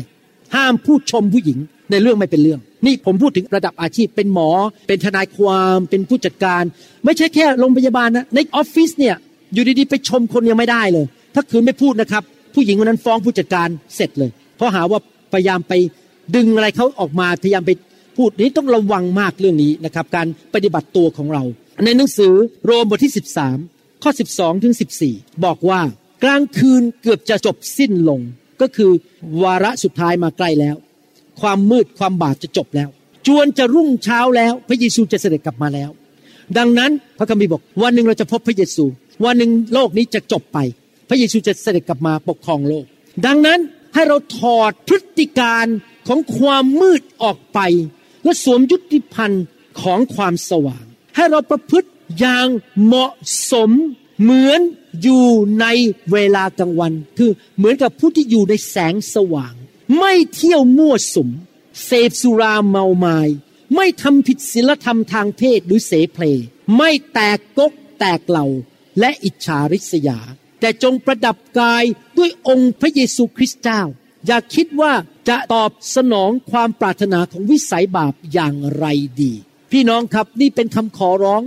[0.56, 1.58] ห้ามพูดชมผู้หญิง
[1.91, 4.50] ในเรื่องไม่เป็นเรื่อง นี่ผมพูดถึงระดับอาชีพเป็นหมอ
[4.88, 6.63] เป็นทนายความเป็นผู้จัดการ
[7.06, 9.15] ไม่ใช่แค่โรงพยาบาลนะในออฟฟิศเนี่ย
[9.54, 12.24] อยู่ดีๆไปชมคนยังไม่ได้เลย ถ้าคืนไม่พูดนะครับ
[12.56, 15.00] ผู้หญิงคนนั้นฟ้องผู้จัดการเสร็จเลย เพราะหาว่า
[15.34, 15.74] พยายามไป
[16.36, 17.72] ดึงอะไรเขาออกมาพยายามไป
[18.18, 21.44] พูดนี้ต้องระวังมากเรื่องนี้นะครับ การปฏิบัติตัวของเรา
[21.86, 22.34] ในหนังสือ
[22.65, 23.13] โรมบทที่
[23.58, 24.74] 13 ข้อ 12 ถึง
[25.08, 25.82] 14 บอกว่า
[26.24, 28.22] กลางคืนเกือบจะจบสิ้นลง
[28.62, 28.92] ก็คือ
[29.44, 30.76] วาระสุดท้ายมาใกล้แล้ว
[31.42, 32.89] ความมืดความบาปจะจบแล้ว
[33.28, 35.89] จวนจะรุ่งเช้าแล้ว พระเยซูจะเสด็จกลับมาแล้ว
[36.58, 38.86] ดังนั้นพระคัมภีร์บอกวันหนึ่งเราจะพบพระเยซู
[39.26, 40.58] วันหนึ่งโลกนี้จะจบไป
[41.10, 42.86] พระเยซูจะเสด็จกลับมาปกครองโลก
[43.26, 43.60] ดังนั้น
[43.93, 45.65] ให้เราถอดพฤติการ
[46.08, 47.60] ของความมืดออกไป
[48.23, 49.45] และสวมยุติพันธ์
[49.82, 52.47] ของความสว่าง ให้เราประพฤติอย่าง
[52.84, 53.13] เหมาะ
[53.52, 53.71] สม
[54.21, 54.60] เหมือน
[55.02, 55.25] อยู่
[55.62, 55.65] ใน
[56.12, 59.54] เวลากลางวัน คือเหมือนกับผู้ที่อยู่ในแสงสว่าง
[59.97, 61.30] ไม่เที่ยวมั่วสุม
[61.86, 63.30] เสพสุราเมาไมาย
[63.75, 66.23] ไม่ทำผิดศีลธรรมทางเพศหรือเสเพล
[66.78, 68.45] ไม่แตกกกแตกเหล่า
[68.99, 70.19] และอิจฉาริษยา
[70.60, 71.84] แต่จงประดับกาย
[72.17, 73.82] ด้วยองค์พระเยซูคริสต์เจ้า
[74.28, 74.93] อย่าคิดว่า
[75.30, 78.86] จะตอบสนองความปรารถนาของวิสัยบาปอย่างไร
[79.22, 79.34] ดี
[79.72, 81.41] พี่น้องครับนี่เป็นคำขอร้อง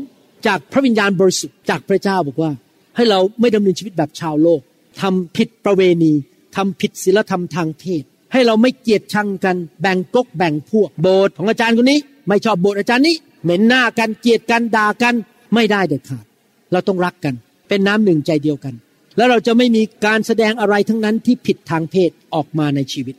[0.46, 2.52] จากพระวิญญาณบริสุทธิ์จากพระเจ้าบอกว่า
[2.96, 4.60] ให้เราไม่ดำเนินชีวิตแบบชาวโลก
[5.00, 6.12] ทำผิดประเวณี
[6.56, 11.98] ทำผิดศีลธรรมทางเพศให้เราไม่เกลียดชังกันแบ่งกกแบ่งพวก โบสถ์ของอาจารย์คนนี้
[12.28, 15.14] ไม่ชอบโบสถ์อาจารย์นี้เหม็นหน้ากันเกลียดกันด่ากัน
[15.54, 16.24] ไม่ได้เด็ดขาด
[16.72, 17.34] เราต้องรักกัน
[17.68, 18.74] เป็นน้ำหนึ่งใจเดียวกัน
[19.16, 23.16] แล้วเราจะไม่มีการแสดงอะไรทั้งนั้นที่ผิดทางเพศออกมาในชีวิต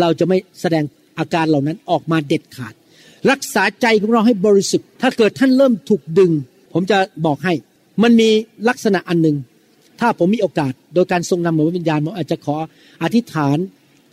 [0.00, 0.84] เราจะไม่แสดง
[1.18, 2.74] อาการเหล่านั้นออกมาเด็ดขาด
[3.30, 6.32] รักษาใจของเราให้บริสุทธิ์ ถ้าเกิดท่านเริ่มถูกดึง
[6.72, 7.54] ผมจะบอกให้
[8.02, 8.28] มันมี
[8.68, 9.36] ลักษณะอันหนึ่ง
[10.00, 12.56] ถ้าผมมีโอกาส โดยการทรงนำหมือวิญญาณผมอาจจะขอ
[13.02, 13.56] อธิษฐาน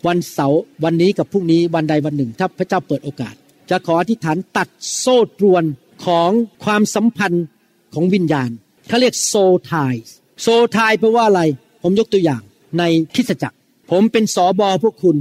[0.07, 3.33] วันเสาร์วันนี้กับพรุ่งนี้วันใดวันหนึ่ง ถ้าพระเจ้าเปิดโอกาส
[3.69, 5.63] จะขออธิษฐานตัดโซ่ตรวน
[6.05, 6.31] ของ
[6.63, 7.45] ความสัมพันธ์
[7.93, 8.49] ของวิญญาณ
[8.87, 9.33] เขาเรียกโซ
[9.71, 9.95] ทาย
[10.41, 11.41] โซทายแปลว่าอะไร
[11.81, 12.41] ผมยกตัวอย่าง
[12.77, 12.83] ใน
[13.15, 13.57] คิสจักร
[13.91, 15.17] ผมเป็นสอบอพวกคุณ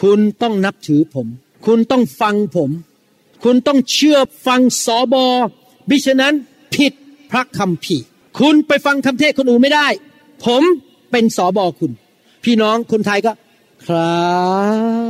[0.00, 1.26] คุณต้องนับถือผม
[1.66, 2.70] คุณต้องฟังผม
[3.44, 5.24] คุณต้องเชื่อฟังสอบอ
[5.88, 6.34] บิฉะนั้น
[6.74, 6.92] ผิด
[7.30, 7.96] พระคำภี
[8.38, 9.88] คุณไปฟังคำเทศคนอื่นไม่ได้
[10.44, 10.62] ผม
[11.10, 11.92] เป็นสอบอคุณ
[12.44, 13.32] พี่น้องคนไทยก็
[13.84, 14.30] ครั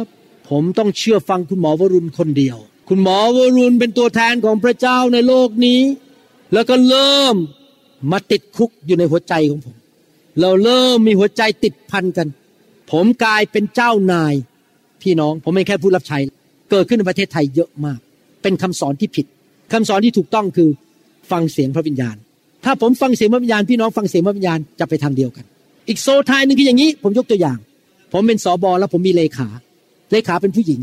[0.03, 0.05] บ
[0.49, 2.57] ผมต้องเชื่อฟังคุณหมอวรุณคนเดียว
[2.89, 5.81] คุณหมอวรุณเป็นตัวแทนของพระเจ้าในโลกนี้
[6.53, 7.37] แล้วก็เริ่ม
[8.11, 9.77] มาติดคุกอยู่ในหัวใจของผม
[10.41, 12.29] เราเริ่มมีหัวใจติดพันกัน
[12.93, 14.35] ผมกลายเป็นเจ้านาย
[15.03, 16.19] พี่น้อง ผมไม่แค่ผู้รับใช้
[16.71, 17.99] เกิดขึ้นในประเทศไทยเยอะมาก
[18.43, 19.27] เป็นคำสอนที่ผิด
[19.73, 20.69] คำสอนที่ถูกต้องคือ
[21.31, 22.17] ฟังเสียงพระวิญญาณ
[22.65, 25.45] ถ้าผมฟังเสียงพระวิญญาณพี่น้องฟังเสียงพระวิญญาณจะไปทางเดียวกัน
[25.89, 27.59] อีกโซทายหนึ่งคืออย่างนี้ ผมยกตัวอย่าง
[28.13, 29.49] ผมเป็นสอบอแล้วผมมีเลขา
[30.13, 30.81] เลขาเป็นผู้หญิง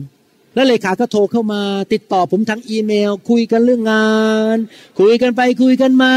[0.55, 1.61] แล้วเลขาก็โทรเข้ามา
[1.93, 4.09] ติดต่อผมทางอีเมล คุยกันเรื่องงา
[4.55, 4.57] น
[4.99, 6.15] คุยกันไปคุยกันมา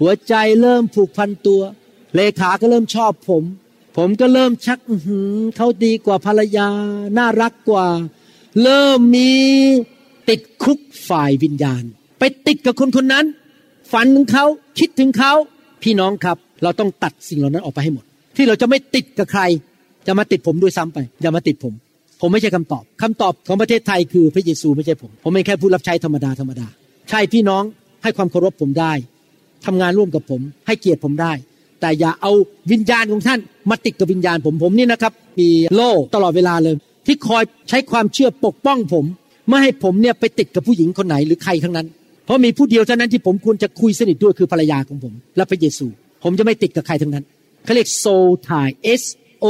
[0.00, 1.62] หัวใจเริ่มผูกพันตัว
[2.14, 3.44] เลขาก็เริ่มชอบผม
[3.96, 5.18] ผมก็เริ่มชักหื
[5.56, 6.68] เขาดีกว่าภรรยา
[7.18, 7.86] น่ารักกว่า
[8.62, 9.32] เริ่มมี
[10.28, 10.78] ติดคุก
[11.08, 11.82] ฝ่ายวิญญาณ
[12.18, 13.24] ไปติดกับคนคนนั้น
[13.92, 14.44] ฝันถึงเขา
[14.78, 15.32] คิดถึงเขา
[15.82, 18.04] พี่น้องครับเราต้องตัดสิ่งเหล่านั้นออกไปให้หมด
[18.36, 19.42] ที่เราจะไม่ติดกับใคร
[20.06, 21.74] จะมาติดผมด้วยซ้ำไป อย่ามาติดผม
[22.20, 26.66] ผมไม่ใช่คำตอบคำตอบของประเทศไทยคือพระเยซูไม่ใช่ผม ผมเป็นแค่ผู้รับใช้ธรรมดาธรรมดา
[27.10, 27.62] ใช่พี่น้อง
[28.02, 28.92] ให้ความเคารพผมได้
[29.66, 31.32] ทำงานร่วมกับผม ให้เกียรติผมได้
[31.80, 32.32] แต่อย่าเอา
[32.72, 36.74] วิญญาณของท่านมาติดกับวิญญาณผมผมนี่นะครับมีโล่ตลอดเวลาเลย
[37.06, 39.04] ที่คอยใช้ความเชื่อปกป้องผม
[39.48, 41.86] ไม่ให้ผมเนี่ยไปติดกับผู้หญิงคนไหนหรือใครทั้งนั้น
[42.24, 45.86] เพราะมีผู้เดียวเท่านั้นที่ผมควรจะคุยสนิทด้วยคือภรรยาของผม และพระเยซู
[46.22, 47.24] ผมจะไม่ติดกับใครทั้งนั้น
[47.64, 49.02] เขาเรียก soul tie S
[49.44, 49.46] O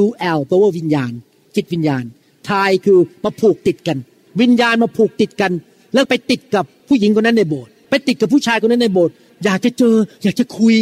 [0.00, 0.02] U
[0.36, 1.12] L แปลว่าวิญญาณ
[1.56, 2.04] จิตวิญญาณ
[2.48, 3.98] tie คือมาผูกติดกัน
[4.40, 5.52] วิญญาณมาผูกติดกัน
[5.94, 10.74] แล้วไปติดกับผู้หญิงคนนั้นในโบสถ์ไปติดกับผู้ชายคนนั้นในโบสถ์ อยากจะเจอ อยากจะคุย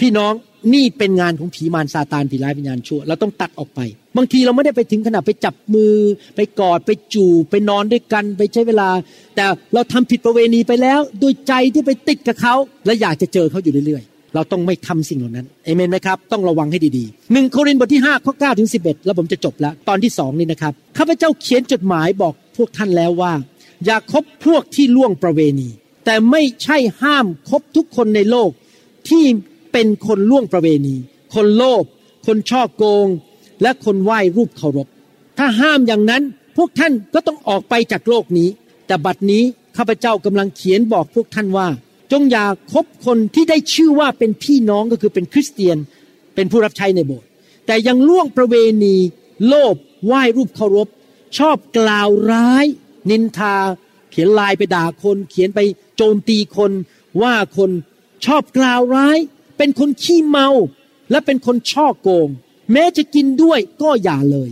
[0.00, 0.34] พี่น้อง
[0.74, 3.80] นี่เป็นงานของผีมารซาตานผีร้ายวิญญาณชั่วเราต้องตัดออกไป
[4.16, 5.94] บางทีเราไม่ได้ไปถึงขนาดไปจับมือ
[6.36, 8.88] ไปกอดไปจูบไปนอนด้วยกันไปใช้เวลา
[9.36, 12.54] แต่เราทำผิดประเวณีไปแล้วด้วยใจที่ไปติดกับเขา
[12.86, 23.32] และอยากจะเจอเขาอยู่เรื่อยๆ เราต้องไม่ทำสิ่งเหล่านั้นเอเมนไหมครับ ต้องระวังให้ดีๆหนึ่งโครินธ์บทที่5ข้อ9ถึง11 แล้วผมจะจบแล้วตอนที่สองนี่นะครับข้าพเจ้าเขียนจดหมายบอกพวกท่านแล้วว่า
[23.86, 25.68] อย่าคบพวกที่ล่วงประเวณี
[26.04, 28.50] แต่ไม่ใช่ห้ามคบทุกคนในโลก
[29.08, 29.24] ที่
[29.72, 30.96] เป็นคนล่วงประเวณี
[31.34, 31.84] คนโลภ
[32.26, 33.06] คนช่อโกง
[33.62, 34.88] และคนไหว้รูปเคารพ
[35.38, 36.22] ถ้าห้ามอย่างนั้น
[36.56, 38.48] พวกท่านก็ต้องออกไปจากโลกนี้
[38.86, 39.42] แต่บัดนี้
[39.76, 41.68] ข้าพเจ้ากำลังเขียนบอกพวกท่านว่า
[42.12, 45.76] จงอย่าคบคนที่ได้ชื่อว่าเป็นพี่น้องก็คือเป็นคริสเตียน
[46.34, 47.28] เป็นผู้รับใช้ในโบสถ์
[47.66, 48.96] แต่ยังล่วงประเวณี
[49.46, 49.74] โลภ
[50.06, 50.88] ไหว้รูปเคารพ
[51.38, 52.66] ชอบกล่าวร้าย
[53.10, 53.56] นินทา
[54.12, 55.60] เขียนลายไปด่าคน เขียนไป
[55.96, 56.70] โจมตีคน
[57.22, 57.70] ว่าคน
[58.26, 59.18] ชอบกล่าวร้าย
[59.58, 60.48] เป็นคนขี้เมา
[61.10, 62.28] และเป็นคนช่อโกง
[62.72, 64.50] แม้จะกินด้วยก็อย่าเลย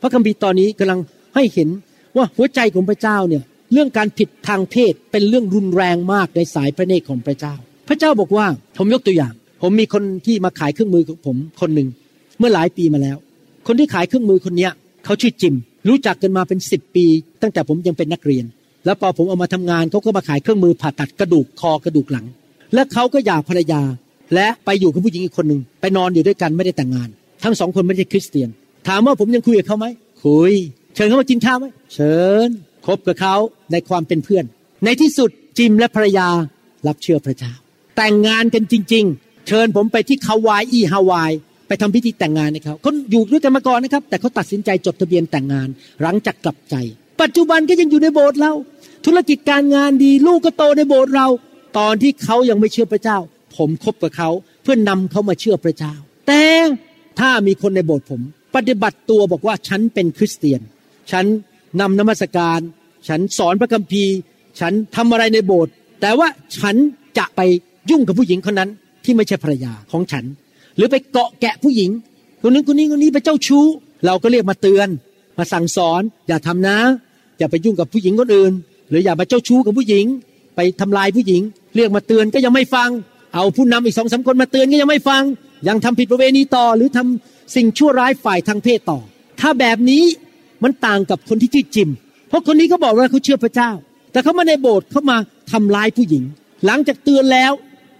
[0.00, 1.00] พระคัมภีร์ตอนนี้กำลัง
[1.34, 1.68] ให้เห็น
[2.16, 7.54] ว่าหัวใจของพระเจ้าเนี่ยเรื่องการผิดทางเพศเป็นเรื่องรุนแรงมากในสายพระเนตรของพระเจ้า
[7.88, 8.46] พระเจ้าบอกว่า
[8.78, 11.88] ผมยกตัวอย่าง ผมมีคนที่มาขายเครื่องมือของผมคนหนึ่ง
[12.38, 13.16] เมื่อหลายปีมาแล้ว
[13.66, 14.72] คนที่ขายเครื่องมือคนเนี้ย
[15.04, 15.54] เขาชื่อจิม
[15.88, 17.06] รู้จักกันมาเป็นสิบปี
[17.42, 18.44] ตั้งแต่ผมยังเป็นนักเรียน
[18.84, 22.26] แล้วพอผมเอามาทำงานเขาก็มาขายเครื่องมือผ่าตัดกระดูกคอกระดูกหลัง
[22.74, 23.82] และเขาก็หย่าภรรยา
[24.34, 27.08] และไปอยู่กับผู้หญิงอีกคนหนึ่งไปนอนอยู่ด้วยกันไม่ได้แต่งงาน
[27.44, 28.48] ทั้งสองคนไม่ใช่คริสเตียน
[28.88, 29.86] ถามว่าผมยังคุยกับเขาไหม
[30.24, 30.52] คุย
[30.94, 32.16] เชิญเขามากินข้าวไหมเชิ
[32.46, 32.48] ญ
[32.86, 33.34] คบกับเขา
[33.72, 34.44] ในความเป็นเพื่อน
[34.84, 36.28] ในที่สุดจิมและภรรยา
[36.86, 37.52] รับเชื่อพระเจ้า
[37.96, 41.32] แต่งงานกันจริง ๆ เชิญผมไปที่คาวายอีฮาวาย
[41.68, 45.68] ไปทำพิธีแต่งงานให้เขาเขาอยู่ด้วยกันมาก่อนนะครับ แต่เขาตัดสินใจจดทะเบียนแต่งงาน
[46.02, 46.74] หลังจากกลับใจ
[47.20, 48.52] ปัจจุบันก็ยังอยู่ในโบสถ์เรา
[49.06, 51.26] ธุรกิจการงานดี ลูกก็โตในโบสถ์เรา
[51.78, 53.18] ตอนที่เขายังไม่เชื่อพระเจ้า
[53.56, 54.30] ผมคบกับเขา
[54.62, 55.94] เพื่อนนำเขามาเชื่อพระเจ้า
[56.28, 56.42] แต่
[57.18, 58.20] ถ้ามีคนในโบสถ์ผม
[58.54, 60.60] ปฏิบัติตัวบอกว่าฉันเป็นคริสเตียน
[61.10, 61.24] ฉัน
[61.80, 62.60] นำนมัสการ
[63.08, 64.14] ฉันสอนพระคัมภีร์
[64.60, 66.76] ฉันทำอะไรในโบสถ์แต่ว่าฉัน
[67.18, 67.40] จะไป
[67.90, 68.70] ยุ่งกับผู้หญิงคนนั้น
[69.04, 70.24] ที่ไม่ใช่ภรรยาของฉัน
[70.76, 71.90] หรือไปเกาะแกะผู้หญิง
[72.42, 73.64] คนนึงคนนี้คนนี้ไปเจ้าชู้
[74.06, 74.88] เราก็เรียกมาเตือน
[75.38, 76.78] มาสั่งสอนอย่าทำนะ
[77.38, 78.52] อย่าไปยุ่งกับผู้หญิงคนอื่น
[78.90, 80.06] หรืออย่าไปเจ้าชู้กับผู้หญิง
[80.56, 81.42] ไปทำลายผู้หญิง
[81.76, 82.90] เรียกมาเตือนก็ยังไม่ฟัง
[83.34, 85.22] เอาผู้นำอีกสองสามคนมาเตือนก็ยังไม่ฟัง
[85.68, 88.98] ยังทำผิดประเวณีต่อ หรือทำสิ่งชั่วร้ายฝ่ายทางเพศต่อ
[89.40, 90.04] ถ้าแบบนี้
[90.62, 91.90] มันต่างกับคนที่ชื่อจิม
[92.28, 93.70] เพราะคนนี้เขาบอกว่าเขาเชื่อพระเจ้า
[94.12, 95.16] แต่เขามาในโบสถ์เขามา
[95.52, 96.24] ทำร้ายผู้หญิง
[96.66, 97.52] หลังจากเตือนแล้ว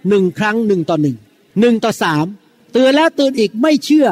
[0.09, 1.17] หนึ่งครั้งหนึ่งต่อหนึ่ง
[1.59, 2.25] หนึ่งต่อสาม
[2.73, 4.07] เตือนแล้วเตือนอีกไม่เชื่อ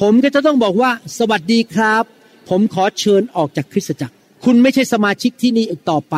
[0.00, 2.04] ผมก็จะต้องบอกว่าสวัสดีครับ
[2.48, 6.16] ผมขอเชิญออกจากคริสตจักร คุณไม่ใช่สมาชิกที่นี่อีกต่อไป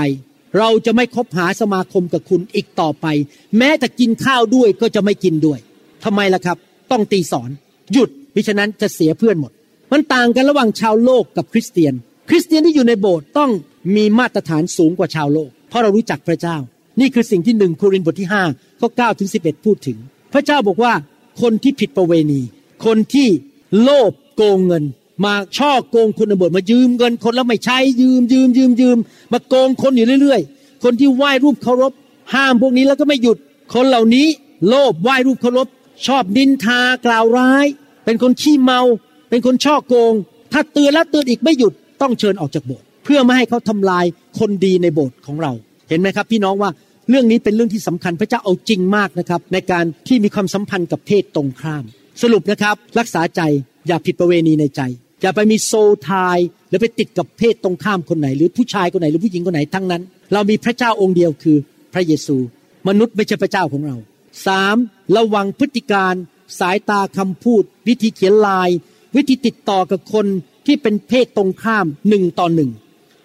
[0.58, 3.06] เราจะไม่คบหาสมาคมกับคุณอีกต่อไป
[3.58, 5.58] แม้แต่กินข้าวด้วยก็จะไม่กินด้วย
[6.04, 6.56] ทำไมล่ะครับ
[6.90, 7.50] ต้องตีสอน
[7.92, 9.52] หยุดมิฉะนั้นจะเสียเพื่อนหมด
[9.92, 11.94] มันต่างกันระหว่างชาวโลกกับคริสเตียน
[12.28, 13.50] คริสเตียนที่อยู่ในโบสถ์ต้อง
[13.96, 16.56] มีมาตรฐานสูงกว่าชาวโลก เพราะเรารู้จักพระเจ้า
[17.00, 18.44] นี่คือสิ่งที่หนึ่งโครินธ์บทที่ห้า
[18.80, 19.98] ข้อเก้าถึงสิบเอ็ดพูดถึง
[20.32, 20.92] พระเจ้าบอกว่า
[21.42, 22.40] คนที่ผิดประเวณี
[22.86, 23.28] คนที่
[23.82, 24.84] โลภโกงเงิน
[25.24, 28.98] มาช่อโกงคนในโบสถ์มายืมเงินคนแล้วไม่ใช้ยืมยืมยืมยืม
[29.32, 31.92] มาโกงคนอยู่เรื่อย ๆ คนที่ไหว้รูปเคารพ
[32.34, 33.36] ห้ามพวกนี้แล้วก็ไม่หยุด
[33.74, 34.26] คนเหล่านี้
[34.68, 35.68] โลภไหว้รูปเคารพ
[36.06, 37.66] ชอบดินทากล่าวร้าย
[38.04, 38.80] เป็นคนขี้เมา
[39.30, 40.12] เป็นคนช่อโกง
[40.52, 41.72] ถ้าเตือนแล้วเตือนอีกไม่หยุด
[42.02, 44.04] ต้องเชิญออกจากโบสถ์เพื่อไม่ให้เขาทำลาย
[44.38, 45.52] คนดีในโบสถ์ของเรา
[45.88, 46.70] เห็นไหมครับ พี่น้องว่า
[47.10, 51.84] เรื่องนี้เป็นเรื่องที่สำคัญพระเจ้าเอาจริงมากนะครับ ในการที่มีความสัมพันธ์กับเพศตรงข้าม
[52.22, 53.40] สรุปนะครับ รักษาใจ
[53.86, 54.80] อย่าผิดประเวณีในใจ
[55.24, 55.72] อย่าไปมีโซ
[56.10, 61.56] ทายหรือไปติดกับเพศตรงข้ามคนไหน หรือผู้ชายคนไหนหรือผู้หญิงคนไหนทั้งนั้น เรามีพระเจ้าองค์เดียวคือ
[61.94, 62.36] พระเยซู
[62.88, 63.96] มนุษย์ไม่ใช่พระเจ้าของเรา
[64.46, 64.76] สาม
[65.16, 66.14] ระวังพฤติการ
[66.60, 68.68] สายตาคำพูด วิธีเขียนลาย
[69.16, 70.26] วิธีติดต่อกับคน
[70.66, 72.70] ที่เป็นเพศตรงข้ามหนึ่งต่อหนึ่ง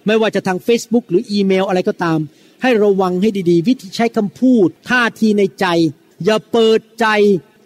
[0.07, 2.19] ไม่ว่าจะทาง Facebook หรืออีเมลอะไรก็ตาม
[2.61, 5.65] ให้ระวังให้ดีๆ วิธีใช้คำพูด ท่าทีในใจ
[6.25, 7.07] อย่าเปิดใจ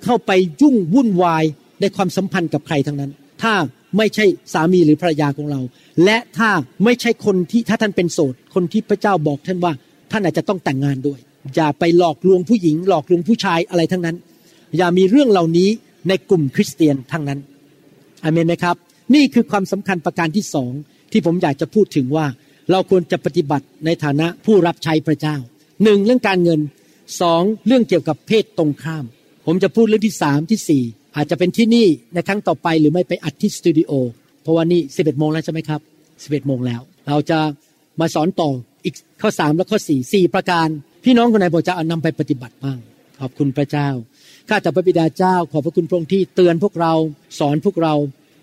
[0.04, 1.44] เข้าไปยุ่งวุ่นวาย
[1.82, 3.54] ในความสัมพันธ์กับใครทั้งนั้น ถ้า
[3.98, 5.62] ไม่ใช่สามีหรือภรรยาของเรา
[6.06, 6.50] และถ้า
[6.84, 9.74] ไม่ใช่คนที่ถ้าท่านเป็นโสด คนที่พระเจ้าบอกท่านว่า
[10.12, 11.20] ท่านอาจจะต้องแต่งงานด้วย
[11.56, 14.16] อย่าไปหลอกลวงผู้หญิง หลอกลวงผู้ชายอะไรทั้งนั้น
[14.78, 15.70] อย่ามีเรื่องเหล่านี้
[16.08, 17.40] ในกลุ่มคริสเตียนทั้งนั้น
[18.24, 18.76] อเมนไหมครับ
[19.16, 20.72] นี่คือความสำคัญประการที่สอง
[21.12, 22.26] ที่ผมอยากจะพูดถึงว่า
[22.72, 25.36] เราควรจะปฏิบัติในฐานะผู้รับใช้พระเจ้า
[25.84, 26.60] หนึ่งเรื่องการเงิน
[27.22, 29.06] สองเรื่องเกี่ยวกับเพศตรงข้าม
[29.46, 30.84] ผมจะพูดเรื่องที่สามที่สี่
[31.16, 33.92] อาจจะเป็นที่นี่ในครั้งต่อไปหรือไม่ไปอัดที่สตูดิโอ
[34.42, 35.82] เพราะว่านี่สิบเอ็ดโมงแล้วใช่ไหมครับ
[36.24, 37.40] สิบเอ็ดโมงแล้ว เราจะ
[38.00, 38.50] มาสอนต่อ
[38.86, 40.68] อีกข้อสามและข้อสี่สี่ประการ
[41.04, 42.78] พี่น้องคนไหนบอกจะเอานำไปปฏิบัติบ้าง
[43.20, 43.90] ขอบคุณพระเจ้า
[44.50, 46.94] ข้าแต่พระบิดาเจ้า ขอบพระคุณพระองค์ที่เตือนพวกเรา
[47.40, 47.94] สอนพวกเรา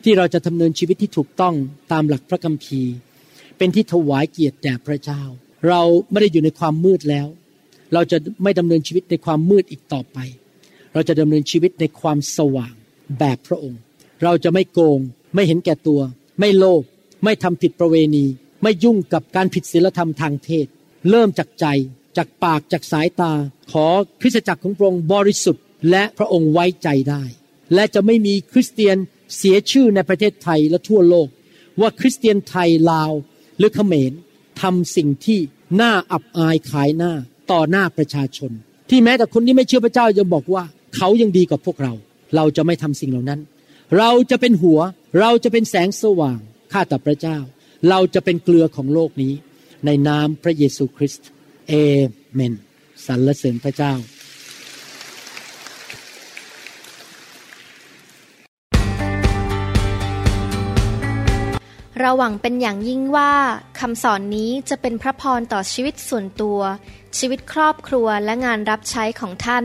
[0.05, 1.55] ที่เราจะดำเนินชีวิตที่ถูกต้อง
[1.93, 2.95] ตามหลักพระคัมภีร์
[3.59, 5.23] เป็นที่ถวายเกียรติแด่พระเจ้า
[5.69, 7.27] เราไม่ได้อยู่ในความมืดแล้ว
[7.95, 10.19] เราจะไม่ดำเนินชีวิตในความมืดอีกต่อไป
[10.95, 12.75] เราจะดำเนินชีวิตในความสว่าง
[13.19, 13.81] แบบพระองค์
[14.23, 15.01] เราจะไม่โกง
[15.35, 16.01] ไม่เห็นแก่ตัว
[16.41, 16.83] ไม่โลภ
[17.25, 18.27] ไม่ทำผิดประเวณี
[18.63, 20.67] ไม่ยุ่งกับการผิดศีลธรรมทางเพศ
[21.11, 21.67] เริ่มจากใจ
[22.17, 23.33] จากปากจากสายตา
[23.73, 23.87] ขอ
[24.21, 27.23] คริสตจักรของพระองค์บริสุทธิ์ และพระองค์ไว้ใจได้
[27.75, 28.97] และจะไม่มีคริสเตียน
[29.37, 31.29] เสียชื่อในประเทศไทยและทั่วโลก
[31.81, 33.13] ว่าคริสเตียนไทยลาว
[33.59, 34.13] หรือเขมร
[34.61, 35.41] ทำสิ่งที่
[35.81, 37.13] น่าอับอายขายหน้า
[37.51, 38.51] ต่อหน้าประชาชน
[38.91, 40.65] ที่แม้แต่คนที่ไม่เชื่อพระเจ้ายังบอกว่า
[40.97, 41.93] เขายังดีกว่าพวกเรา
[42.37, 43.41] เราจะไม่ทำสิ่งเหล่านั้น
[43.99, 44.81] เราจะเป็นหัว
[45.21, 46.39] เราจะเป็นแสงสว่าง
[46.73, 47.39] ข้าแต่พระเจ้า
[47.89, 49.33] เราจะเป็นเกลือของโลกนี้
[49.87, 51.29] ในนามพระเยซูคริสต์
[51.69, 51.75] เอ
[52.33, 52.55] เมน
[53.07, 53.95] สรรเสริญพระเจ้า
[62.01, 63.33] เราหวังเป็นอย่างยิ่งว่า
[63.79, 66.61] คำสอนนี้จะเป็นพระพรต่อชีวิตส่วนตัว
[67.19, 69.65] ชีวิตครอบครัวและงานรับใช้ของท่าน